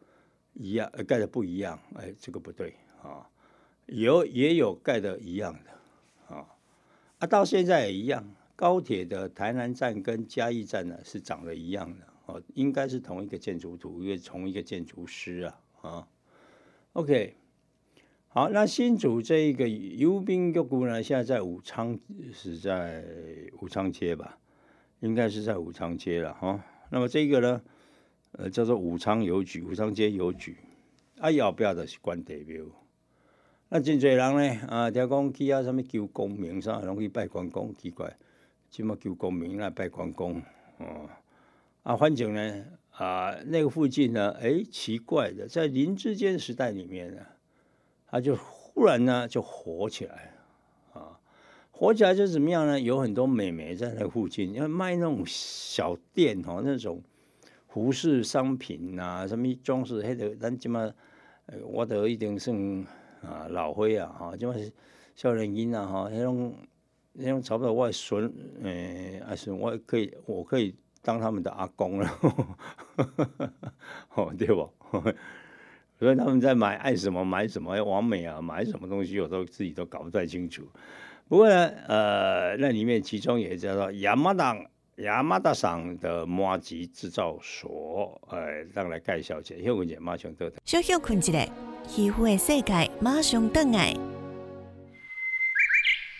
[0.53, 3.29] 一样，盖的不一样，哎，这个不对啊。
[3.87, 6.47] 有也有盖的一样的啊，
[7.19, 8.25] 啊，到现在也一样。
[8.55, 16.07] 高铁的台南站跟嘉义站呢是长得一样的哦，应该是同一个建筑图，因为同一个建筑师啊啊。
[16.93, 17.35] OK，
[18.27, 21.99] 好，那新竹这一个邮兵局呢，现在在武昌，
[22.31, 23.03] 是在
[23.59, 24.37] 武昌街吧？
[24.99, 26.63] 应该是在武昌街了哈。
[26.91, 27.61] 那么这个呢？
[28.33, 30.55] 呃，叫做武昌邮局，武昌街邮局，
[31.17, 32.63] 啊，要不要就是关帝庙。
[33.69, 38.15] 那真侪人呢，啊，听讲去啊，什么求功名啥，拢去拜关公，奇怪，
[38.69, 40.39] 即么求功名来拜关公，
[40.77, 41.09] 哦，
[41.89, 47.25] 啊，反正呢，啊，那个附近呢，哎，奇怪的，在林志坚时代里面呢，
[48.05, 50.35] 他就忽然呢就火起来
[50.93, 51.19] 啊
[51.71, 52.79] 火起来就怎么样呢？
[52.79, 57.01] 有很多美眉在那附近，要卖那种小店哦，那种
[57.67, 60.93] 服饰商品啊，什么装饰，迄个咱起码，
[61.63, 62.55] 我得一定算
[63.23, 64.53] 啊老灰啊，哈，即嘛
[65.15, 66.53] 少年音啊，哈，那种
[67.13, 72.09] 那种差不多我孙，诶，阿孙，我可以，我可以当他们的阿公了，
[74.15, 74.69] 哦，对不？
[75.99, 80.65] 所以他们在买爱什么买什么，要完美啊，买什么东西我都自己都搞不太清楚。
[81.27, 84.65] 不过呢，呃，那里面其中也叫做亚麻党
[84.97, 88.39] 亚麻达上的麻吉制造所，呃，
[88.73, 90.51] 让来介绍一下，休困者马上得。
[90.63, 91.45] 小休困一下，
[91.87, 93.93] 皮肤的世界马上登来。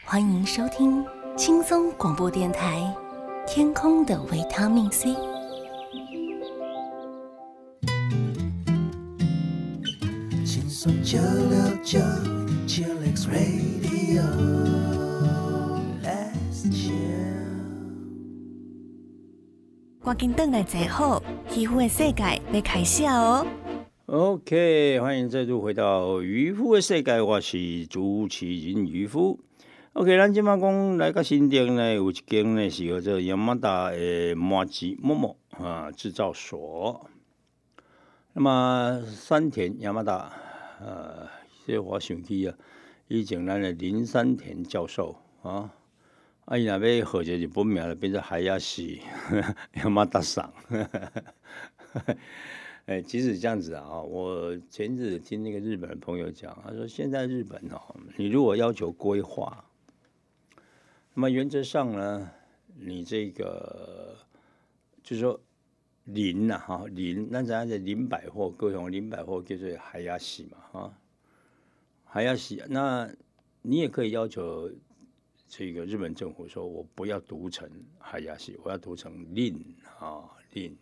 [0.04, 1.06] 欢迎收听
[1.38, 2.80] 轻松广播电台
[3.52, 5.10] 《天空的维他命 C》。
[11.04, 11.98] 九六九
[12.68, 14.30] ，Chillax Radio，Let's
[16.72, 16.94] chill。
[20.04, 21.24] 赶紧等来坐好，
[21.58, 23.48] 渔夫的世界要开始哦。
[24.06, 29.40] OK，欢迎再度回到渔夫的世界，我是主持人渔夫。
[29.94, 37.10] OK，咱今麦讲来个新店呢，有一间呢是叫做亚马达的麻吉某某啊制造所。
[38.34, 40.32] 那么山田亚马达。
[40.80, 41.28] 呃，
[41.66, 42.56] 这我想起啊，
[43.08, 45.74] 以前咱的林山田教授啊，
[46.46, 49.02] 啊伊若要号一个日本名，变成海亚西，
[49.74, 50.54] 亚马达桑。
[52.86, 59.66] 哎，即使这样子啊，我前日听那个日本的朋友讲，他说现在日本哦，你如果要求规划，
[61.14, 62.32] 那么原则上呢，
[62.76, 64.16] 你这个
[65.04, 65.40] 就是说。
[66.06, 70.98] 林呐哈林，那咱这林百货，各种林百货叫做海亚西嘛哈，
[72.04, 73.08] 海亚西，那
[73.62, 74.72] 你也可以要求
[75.48, 77.70] 这个日本政府说，我不要读成
[78.00, 79.64] 海亚西，我要读成林
[80.00, 80.76] 啊林，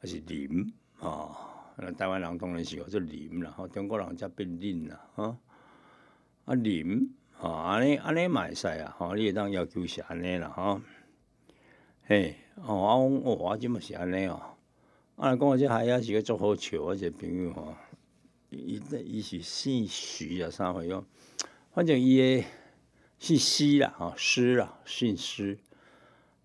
[0.00, 1.36] 而是林啊，
[1.76, 5.38] 那台湾人当然是有这林然后中国人才变林啦哈，
[6.46, 7.06] 啊林
[7.48, 10.80] 啊安尼安尼嘛会使啊，吼你也当要求是安尼啦哈，
[12.06, 14.40] 嘿哦啊我我即么是安尼哦。
[15.16, 17.74] 啊，讲我这海亚是个足好笑，我一个朋友吼，
[18.50, 21.04] 伊伊是姓徐啊，啥货用？
[21.72, 22.44] 反正伊诶
[23.18, 25.58] 姓施啦，吼施啦，姓施。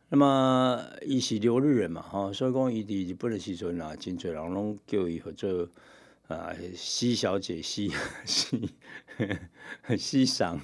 [0.09, 5.67] 那么伊是留日人嘛，吼，所以讲伊伫日本的时阵啊，真侪人拢叫伊去做
[6.29, 7.89] 啊，施小姐，施
[8.25, 8.69] 施
[9.97, 10.61] 施上，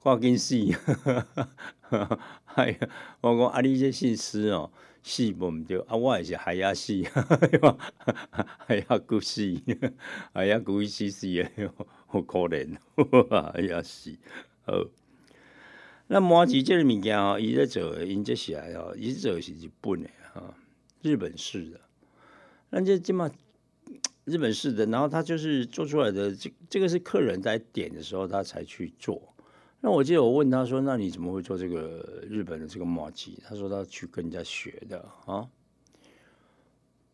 [0.00, 0.56] 挂紧施。
[2.54, 2.88] 哎呀，
[3.22, 4.70] 我讲啊，你这姓施哦。
[5.04, 7.02] 死无毋对，啊，我也是海亚死，
[8.58, 9.60] 海亚古死，
[10.32, 11.50] 海亚古死死诶，
[12.06, 12.76] 好可怜，
[13.52, 14.16] 海亚死。
[14.64, 14.84] 好，
[16.06, 20.54] 那麻吉这个物件哦，伊在做，因这是来哦，伊做是日本诶，哈，
[21.00, 21.80] 日本式的。
[22.70, 23.28] 那这这么
[24.24, 29.20] 日本式的，然后他就是做出来的，这这个是客人在点的时候，他才去做。
[29.80, 35.48] 那我记得我问他说：“那你怎么会做这个日本的这个麻吉？”他说他去跟人家学的啊。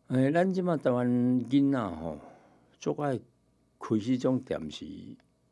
[0.09, 2.19] 哎，咱即嘛台湾囡仔吼，
[2.79, 3.17] 做爱
[3.79, 4.85] 开迄种店是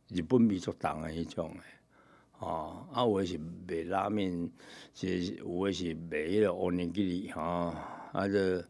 [0.09, 4.49] 日本味足重的迄种诶，啊，啊，有诶是卖拉面，
[4.93, 8.63] 是有诶是卖迄个乌年鸡吼，啊，这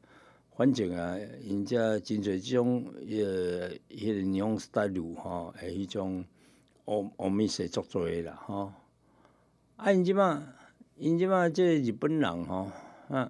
[0.58, 6.26] 反正啊，人家真侪种呃，迄个种 style 吼，诶，迄种。
[6.86, 8.72] 我我们是做做诶啦，吼！
[9.76, 10.54] 啊，因即嘛，
[10.96, 12.72] 因即嘛，即日本人吼，
[13.10, 13.30] 啊，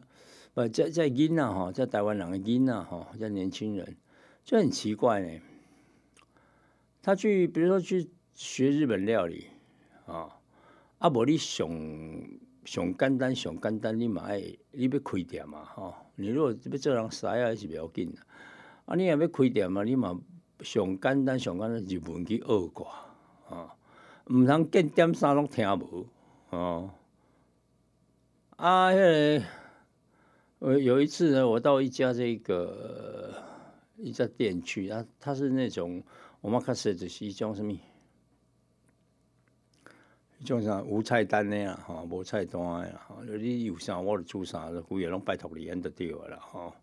[0.53, 3.97] 不，在在囡仔吼，在台湾人的囡仔吼，在年轻人
[4.43, 5.41] 就很奇怪呢。
[7.01, 9.47] 他去，比如说去学日本料理，
[10.05, 10.39] 啊，
[10.99, 11.67] 啊，无你上
[12.63, 14.39] 上简单，上简单，你嘛爱，
[14.71, 15.95] 你要开店嘛，吼！
[16.19, 18.19] 你如果要做人师啊，是袂要紧的。
[18.85, 20.19] 啊，你也要开店嘛，你嘛
[20.61, 22.87] 上简单，上简单日本去学过。
[23.49, 23.75] 啊，
[24.25, 26.07] 毋通见点啥拢听无
[26.49, 26.89] 哦。
[28.55, 29.45] 啊，迄个，
[30.59, 33.33] 我，有一次呢，我到一家这个
[33.97, 36.03] 一家店去，啊，他是那种
[36.41, 37.77] 我们开始就是一种什么，
[40.45, 46.73] 种啥无菜单的呀，哈，无菜单呀，哈，你有啥我就煮啥，规个拢拜托你，安就对了，哈。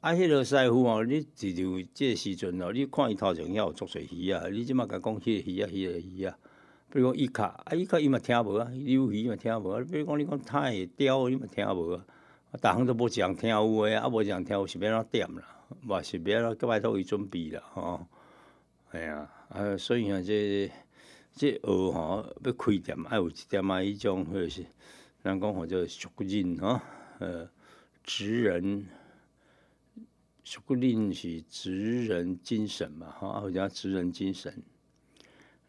[0.00, 6.36] 啊，迄个师傅哦，你就就这时阵哦，你看伊头前遐有足侪鱼啊，你即马甲讲迄个鱼啊，迄个鱼啊，
[6.90, 12.04] 比如讲伊卡，啊伊卡伊嘛听无啊，有鱼嘛听无啊，比如讲你讲太雕，伊嘛听无啊，
[12.50, 15.42] 啊，逐项都无一项听有诶，啊无一项听有是要怎点啦，
[15.82, 18.06] 嘛是要怎个摆头伊准备啦，吼，
[18.90, 20.68] 哎呀，啊，所以啊，这
[21.34, 24.64] 这学吼要开店，爱有一点啊，迄种或者是
[25.22, 26.80] 人讲吼叫熟人吼，
[27.18, 27.48] 呃，
[28.04, 28.86] 职人，
[30.44, 34.62] 熟人是职人精神嘛，哈，或者职人精神。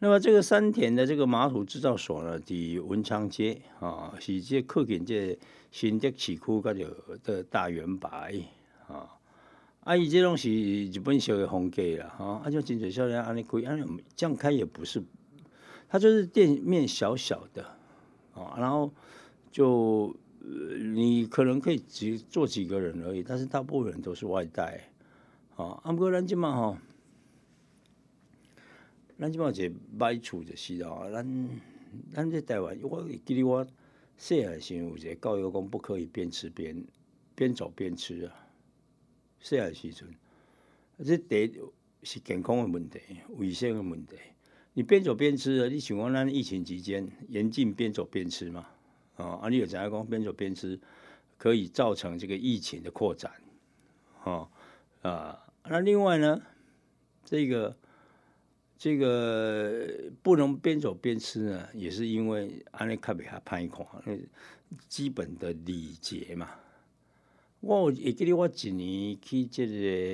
[0.00, 5.38] 那么这个山田的这个马土制造所呢，伫文昌街啊，是这靠近这
[5.70, 6.86] 新德市区个就
[7.22, 8.34] 的大圆白
[8.86, 9.08] 啊。
[9.80, 10.50] 啊，伊这种是
[10.90, 15.02] 日本小的风格啦，哈，啊，就真侪少年安尼开，安尼这样开也不是，
[15.94, 17.62] 它就是店面小小的
[18.34, 18.92] 啊，然后
[19.52, 20.12] 就
[20.92, 24.88] 你可能可以只坐几个人而已，但是大部分人都是外带
[25.54, 25.80] 啊。
[25.84, 26.76] 啊，不过咱即嘛吼，
[29.20, 31.48] 咱即嘛一个歹处就是哦，咱
[32.12, 33.64] 咱在台湾，我记得我
[34.16, 36.84] 细汉时有一个教育讲不可以边吃边
[37.36, 38.34] 边走边吃啊。
[39.38, 40.12] 细汉时阵，
[41.04, 41.62] 这第
[42.02, 42.98] 是健康的问题、
[43.36, 44.16] 卫生的问题。
[44.76, 48.66] 你边走边吃，你想讲咱疫情期间严禁边走边吃嘛？
[49.16, 50.78] 啊，啊，你有怎样讲边走边吃
[51.38, 53.30] 可以造成这个疫情的扩展？
[54.24, 54.48] 啊
[55.02, 56.42] 啊，那另外呢，
[57.24, 57.76] 这个
[58.76, 59.88] 这个
[60.24, 63.86] 不能边走边吃呢，也是因为安尼卡比还拍一款，
[64.88, 66.50] 基本的礼节嘛。
[67.60, 69.66] 我会记得我一年去这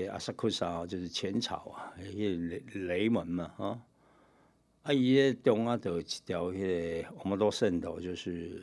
[0.04, 3.80] 个阿萨克萨，就是浅草啊，迄雷雷门嘛，哈。
[4.82, 8.62] 啊，伊咧中啊，有一条迄个我们都圣道，就是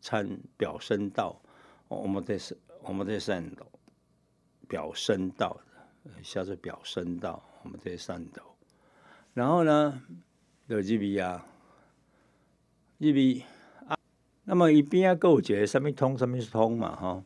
[0.00, 1.38] 参表深道，
[1.88, 3.66] 我们在是我们在圣道
[4.66, 5.60] 表深道
[6.04, 8.42] 的，叫做表深道，我们在汕头。
[9.34, 10.02] 然后呢，
[10.68, 11.46] 有日味啊，
[12.96, 13.42] 日味
[13.86, 13.94] 啊，
[14.44, 17.22] 那么一边啊，够节上面通，上面通嘛，哈。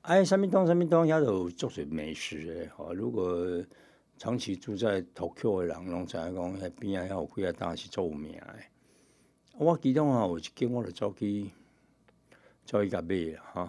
[0.00, 2.70] 哎，什么东什么东，遐有足侪美食诶！
[2.74, 3.36] 吼，如果
[4.16, 8.70] 长期住在土桥的人，拢知影讲遐边啊，遐有几啊档是做有名诶。
[9.58, 11.50] 我其中啊，有一间我就走去
[12.64, 13.68] 走去甲买啦，吼。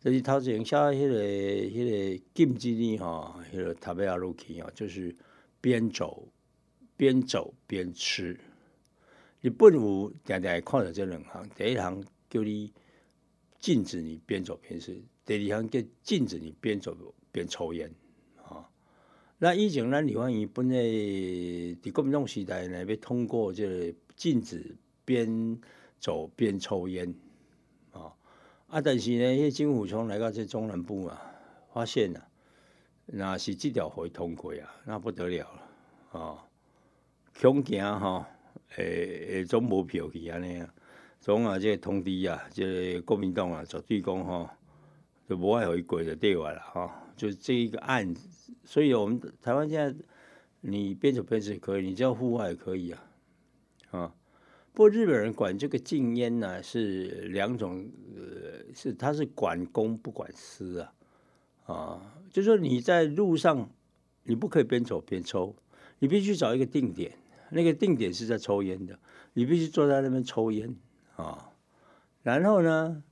[0.00, 5.14] 就是头前写迄个迄个禁止你吼，迄个塔贝亚路去啊，就是
[5.60, 6.26] 边走
[6.96, 8.38] 边走边吃。
[9.42, 12.72] 日本有定定看着这两行，第一行叫你
[13.58, 15.02] 禁止你边走边吃。
[15.26, 16.96] 第二项叫禁止你边走
[17.30, 17.92] 边抽烟，
[19.42, 24.76] 那以前咱台湾伊本来伫国民党时代呢，要通过这禁止
[25.06, 25.58] 边
[25.98, 27.14] 走边抽烟，
[27.90, 28.12] 啊，
[28.68, 31.18] 啊，但是呢，迄政府从来到这中南部啊，
[31.72, 32.28] 发现啊，
[33.06, 35.50] 那是这条会通过啊，那不得了
[36.12, 36.44] 了，啊，
[37.40, 38.26] 恐惊吼，
[38.76, 40.74] 诶诶，总无票去安尼啊，
[41.18, 44.50] 总啊，这通知啊，这国民党啊，绝对讲吼。
[45.28, 49.94] 就无爱回归的对外了哈，就是这一个案子，所以我们台湾现在
[50.62, 53.02] 你边走边吃也可以，你只要户外也可以啊，
[53.90, 54.14] 啊，
[54.72, 60.94] 不过日本人管这个禁烟呢是两种，呃，是他是管公不管私啊，
[61.66, 63.68] 啊，就说你在路上
[64.22, 65.54] 你不可以边走边抽，
[65.98, 67.12] 你必须找一个定点，
[67.50, 68.98] 那个定点是在抽烟的，
[69.34, 70.74] 你必须坐在那边抽烟
[71.16, 71.50] 啊，
[72.22, 73.02] 然后呢？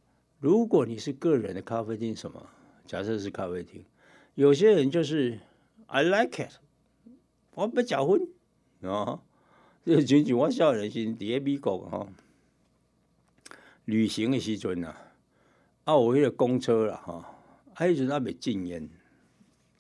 [0.41, 2.49] 如果你是个人的咖啡厅，什么？
[2.87, 3.85] 假设是咖啡厅，
[4.39, 5.37] 有些人就是
[5.89, 6.53] I like it，
[7.55, 8.21] 我不结婚
[8.83, 9.21] 啊。
[9.85, 12.07] 这仅仅我少年时伫美国哈，
[13.87, 14.95] 旅行的时阵呐，
[15.83, 17.35] 啊，有迄个公车啦哈，
[17.75, 18.89] 还有阵啊未禁烟，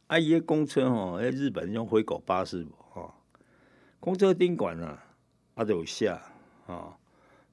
[0.08, 3.14] 啊，伊个公车吼，喺日本用灰狗巴士哈，
[4.00, 5.00] 公车顶管啊，
[5.54, 6.08] 啊都有写
[6.66, 6.98] 啊，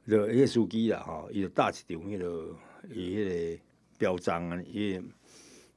[0.07, 2.55] 就迄个司机啦哈，伊就搭一张迄个。
[2.89, 3.63] 伊迄个
[3.99, 4.99] 标章啊，伊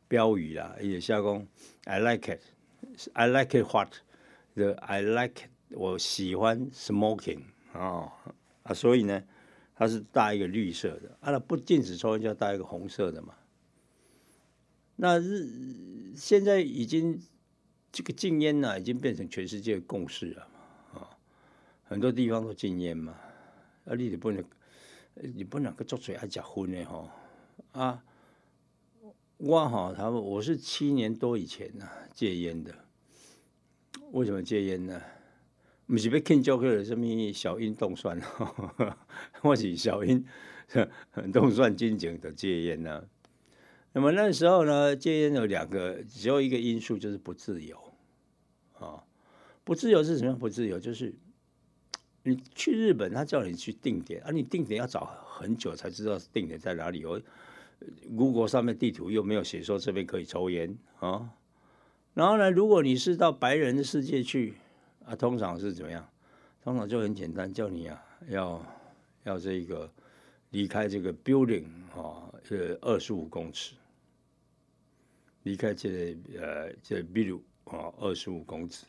[0.09, 1.46] 标语啦，伊就写讲
[1.84, 2.40] I like it,
[3.12, 3.92] I like it what
[4.54, 7.42] the I like，我喜欢 smoking
[7.72, 8.12] 啊
[8.64, 9.22] 啊，所以呢，
[9.76, 13.34] 它是带一个绿色的，啊，那不禁止抽烟就要带一个红色的嘛。
[14.96, 15.46] 那日
[16.16, 17.22] 现在已经
[17.92, 21.11] 这个禁烟呢，已经变成全世界共识了嘛啊，
[21.84, 23.12] 很多地方都禁烟嘛，
[23.84, 24.44] 啊，你不能。
[25.20, 27.11] 你不能够做嘴爱结婚的吼
[27.72, 28.00] 啊！
[29.39, 32.74] 我哈，他们我是七年多以前呐戒烟的。
[34.11, 35.01] 为什么戒烟呢？
[35.86, 38.20] 不是要庆祝个什么小英动算，
[39.43, 40.24] 我是小英
[41.32, 43.05] 动算金井的戒烟呢。
[43.93, 47.78] 那么那时候呢，戒烟有两个，只有一个因素就是不自由
[48.80, 49.05] 啊。
[49.62, 50.34] 不自由是什么？
[50.34, 51.14] 不自由就是。
[52.24, 57.05] 你去日本，他叫你去定点，而你定点要找很久才知道定点在哪里。
[57.07, 57.18] 我
[58.16, 61.30] Google 上面地图又没有写说这边可以抽烟啊。
[62.14, 64.54] 然后呢，如果你是到白人的世界去
[65.04, 66.08] 啊，通常是怎么样？
[66.62, 68.62] 通常就很简单，叫你啊要
[69.24, 69.90] 要这个
[70.50, 71.64] 离开这个 building
[71.94, 73.74] 啊，呃二十五公尺，
[75.44, 78.84] 离开这个呃这ビル啊二十五公尺。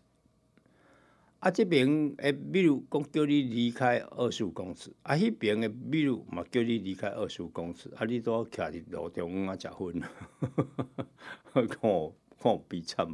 [1.40, 10.04] 啊，这边诶，比如讲叫你离开二十五公尺，啊，迄边诶，比如嘛叫你离开二十五公尺，啊，你都要徛伫路中央啊，食薰，
[11.54, 13.08] 看我看我悲惨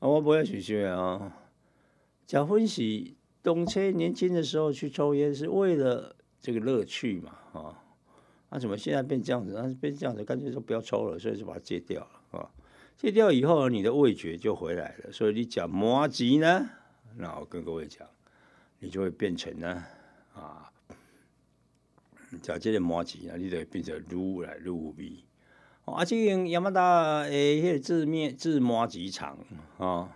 [0.00, 1.36] 啊，我不要许许啊，
[2.26, 3.14] 食薰是
[3.44, 7.78] 动车年轻的时候去抽烟是为了这个乐趣嘛，啊，
[8.48, 9.54] 啊，怎么现在变这样子？
[9.54, 12.50] 啊，变这样子，干脆就不要抽了，所以就把它戒掉了，啊，
[12.96, 16.68] 戒掉以后，你的味觉就回来了，所以你讲麻吉呢？
[17.16, 18.06] 那我跟各位讲，
[18.78, 19.84] 你就会变成呢
[20.32, 20.70] 啊，
[22.40, 25.24] 假这个麻吉啊，你得变成撸来愈味。
[25.84, 29.36] 啊，这个亚马达诶，迄个制面制麻吉厂
[29.78, 30.08] 啊，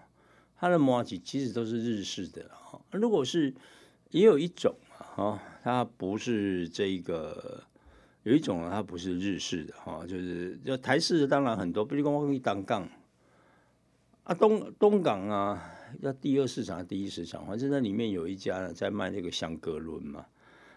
[0.56, 2.50] 它的麻吉其实都是日式的。
[2.92, 3.52] 如果是
[4.10, 4.74] 也有一种
[5.16, 7.64] 啊，它不是这个，
[8.22, 12.88] 有一种它不是日式的哈，就是就台式的当然很多，比如讲我去单杠
[14.22, 15.70] 啊，东东港啊。
[16.00, 20.26] 要第二市场还是，第一市场，反正那里面有一家呢，在卖那个香格伦嘛，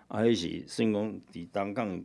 [0.08, 2.04] 啊，迄是圣公伫东港，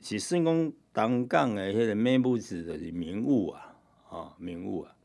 [0.00, 3.76] 是圣公东港的迄个美物子的名物啊，
[4.10, 4.96] 啊，名物啊。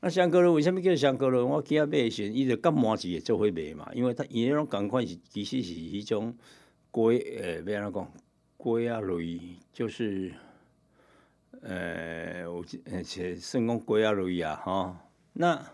[0.00, 1.46] 那香格伦为什么叫香格伦？
[1.46, 6.36] 我记下买时，伊就干麻子也做会卖嘛，因为它伊那种感款是其实是一种
[6.90, 8.12] 龟，诶，要安怎讲？
[8.56, 9.40] 龟啊类，
[9.72, 10.32] 就是，
[11.62, 15.64] 呃，我而且圣公龟啊类啊，哈，那。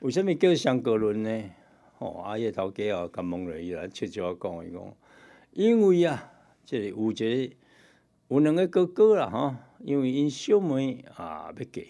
[0.00, 1.50] 为什么叫香格伦呢？
[1.98, 4.96] 哦，阿爷头家哦，咁懵了伊啦，悄悄讲伊讲，
[5.52, 6.30] 因为啊，
[6.66, 7.54] 这里有一个
[8.28, 11.82] 有两个哥哥啦，哈，因为因小妹啊要嫁，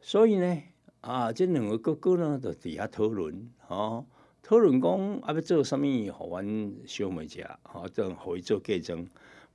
[0.00, 0.62] 所以呢，
[1.02, 4.02] 啊，这两个哥哥呢，就伫遐讨论，哈，
[4.42, 9.06] 讨论讲啊要做啥物，互阮小妹食，哈，等互伊做嫁妆。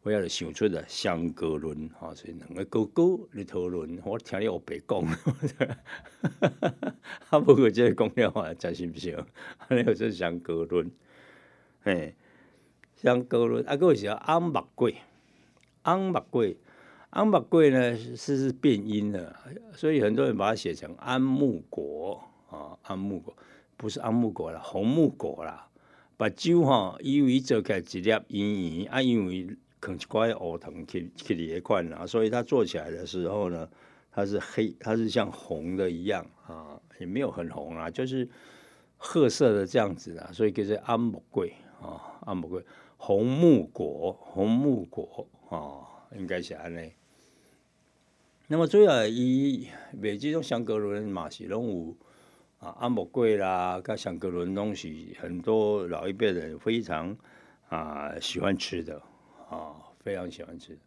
[0.06, 5.04] 我也想出了香格伦，哈，所以两个哥哥咧讨论，我听你后白讲，
[7.28, 9.18] 哈， 不过这个讲了话真是不行，
[9.68, 10.92] 那个是香格伦，
[11.82, 12.14] 嘿，
[12.96, 14.98] 香格伦，啊，个是安木桂，
[15.82, 16.56] 安木桂，
[17.10, 19.36] 安木桂呢是是变音的，
[19.74, 23.36] 所以很多人把它写成安木果，啊，安木果
[23.76, 25.68] 不是安木果啦，红木果啦，
[26.16, 29.58] 把酒哈，因为做起来一粒圆圆，啊，因为。
[29.86, 33.70] 啃一块藕藤去去裂块啊，所以它做起来的时候呢，
[34.12, 38.28] 它是黑，它是像红的一样啊，也没有很红啊，就是
[38.98, 42.66] 褐色的这样子啊，所以叫做安木桂啊，安木桂，
[42.98, 45.86] 红木果，红木果啊，
[46.18, 46.92] 应该是安尼。
[48.48, 51.96] 那么主要以卖这种香格伦马西拢有
[52.58, 57.16] 啊，安木桂啦，跟香格伦东西，很多老一辈人非常
[57.70, 59.00] 啊喜欢吃的。
[59.50, 60.78] 啊，非常喜欢吃，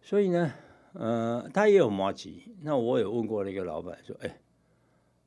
[0.00, 0.52] 所以呢，
[0.92, 2.54] 呃，他也有麻吉。
[2.62, 4.38] 那我有问过那个老板说：“哎，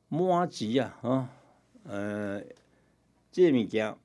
[0.09, 1.29] 麻吉呀，啊，
[1.83, 2.43] 呃，
[3.31, 3.95] 这物件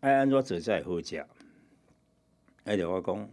[0.00, 1.26] 爱安怎做才好食？”
[2.64, 3.30] 哎，就我讲，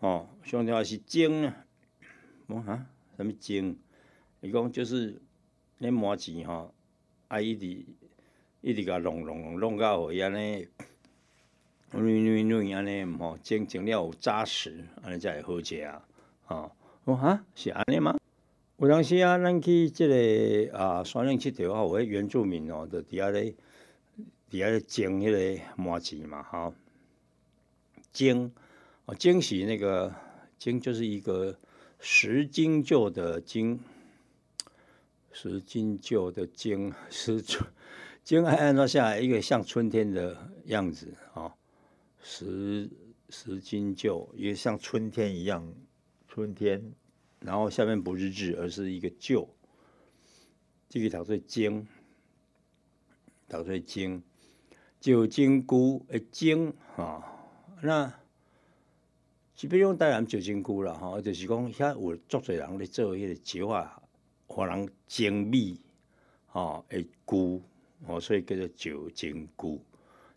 [0.00, 1.66] 哦，上条是蒸啊，
[2.46, 2.86] 我哈，
[3.16, 3.76] 什么蒸？
[4.40, 5.20] 伊讲就是
[5.78, 6.70] 那麻吉哈，
[7.28, 7.84] 啊，一直
[8.60, 10.68] 一直甲弄弄弄弄到好安尼。
[11.96, 16.02] 软软软安尼吼，蒸蒸了有扎实，安尼才会好食啊！
[16.48, 16.72] 哦，
[17.04, 18.18] 我哈是安尼吗？
[18.78, 23.54] 有当时啊，咱去即个啊，山顶佚佗啊，有迄原住民哦，就伫遐咧，
[24.50, 26.72] 伫遐咧蒸迄个麻糍嘛，哈，
[28.12, 28.50] 蒸
[29.06, 30.12] 哦，蒸是那个
[30.58, 31.56] 蒸，就是一个
[32.00, 33.78] 十斤旧的蒸，
[35.30, 37.70] 十斤旧的蒸，是春
[38.24, 41.54] 蒸还按照下来一个像春天的样子啊。
[42.26, 42.88] 十
[43.28, 45.74] 十斤旧，也像春天一样，
[46.26, 46.94] 春天，
[47.38, 49.46] 然后下面不是日，而是一个旧，
[50.88, 51.86] 这个读做精，
[53.46, 54.22] 叫做精，
[54.98, 57.22] 酒精菇诶精哈，
[57.82, 58.10] 那
[59.54, 64.02] 基本上当然酒精菇了哈，就是讲遐有足侪人咧做迄个酒啊，
[64.46, 65.78] 互人精米，
[66.46, 67.62] 哈诶菇，
[68.06, 69.84] 哦，所以叫做酒精菇。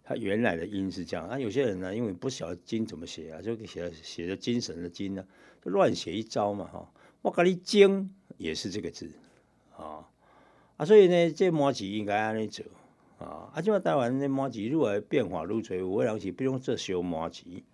[0.07, 5.25] 它原来的音是这样，啊，有些人呢，因为不晓得经怎么写啊，就写写的精神的精呢，
[5.61, 6.89] 就乱写一招嘛，哈。
[7.21, 9.11] 我讲你精也是这个字，
[9.75, 10.07] 啊
[10.77, 12.63] 啊，所以呢，这麻吉应该安尼走，
[13.19, 17.65] 啊，啊，即嘛台湾的麻吉如果变化愈侪，有人是不用做小麻吉，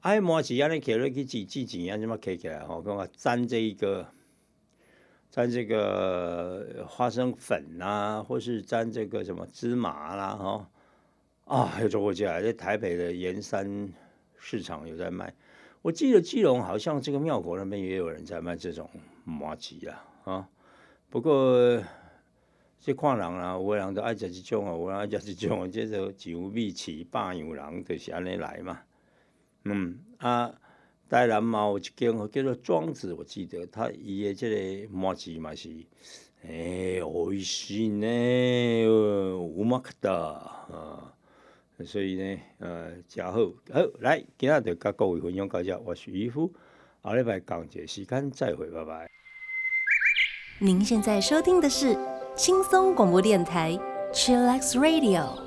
[0.00, 2.66] 啊，麻吉安尼起来去挤挤挤，安怎么起起来？
[2.66, 4.08] 吼，讲啊，沾这一个
[5.30, 10.68] 沾这个花生粉啊，或是沾这个什么芝麻啦，哈
[11.47, 13.91] 啊，有做过家在台北的盐山
[14.37, 15.33] 市场有在卖。
[15.81, 18.89] 我记得基隆好像这个庙口那边也有人在卖这种
[19.25, 20.49] 麻吉啊，啊，
[21.09, 21.83] 不过
[22.79, 28.79] 这看人啊，有人都爱食这种啊，有人爱食这种，这就上米奇霸样人就是安尼来嘛。
[29.65, 30.53] 嗯啊，
[31.09, 35.69] 台南嘛有一间叫做庄子，我记得他伊的这个麻吉嘛是，
[36.45, 41.13] 诶，おいしいね，うまかった啊。
[41.84, 43.38] 所以呢，呃，加好，
[43.72, 46.52] 好来，今日就甲各位分享到这，我是渔夫，
[47.04, 49.08] 下礼拜讲节时间再会，拜拜。
[50.60, 51.96] 您现在收听的是
[52.36, 53.78] 轻松广播电台
[54.12, 55.46] Chillax Radio。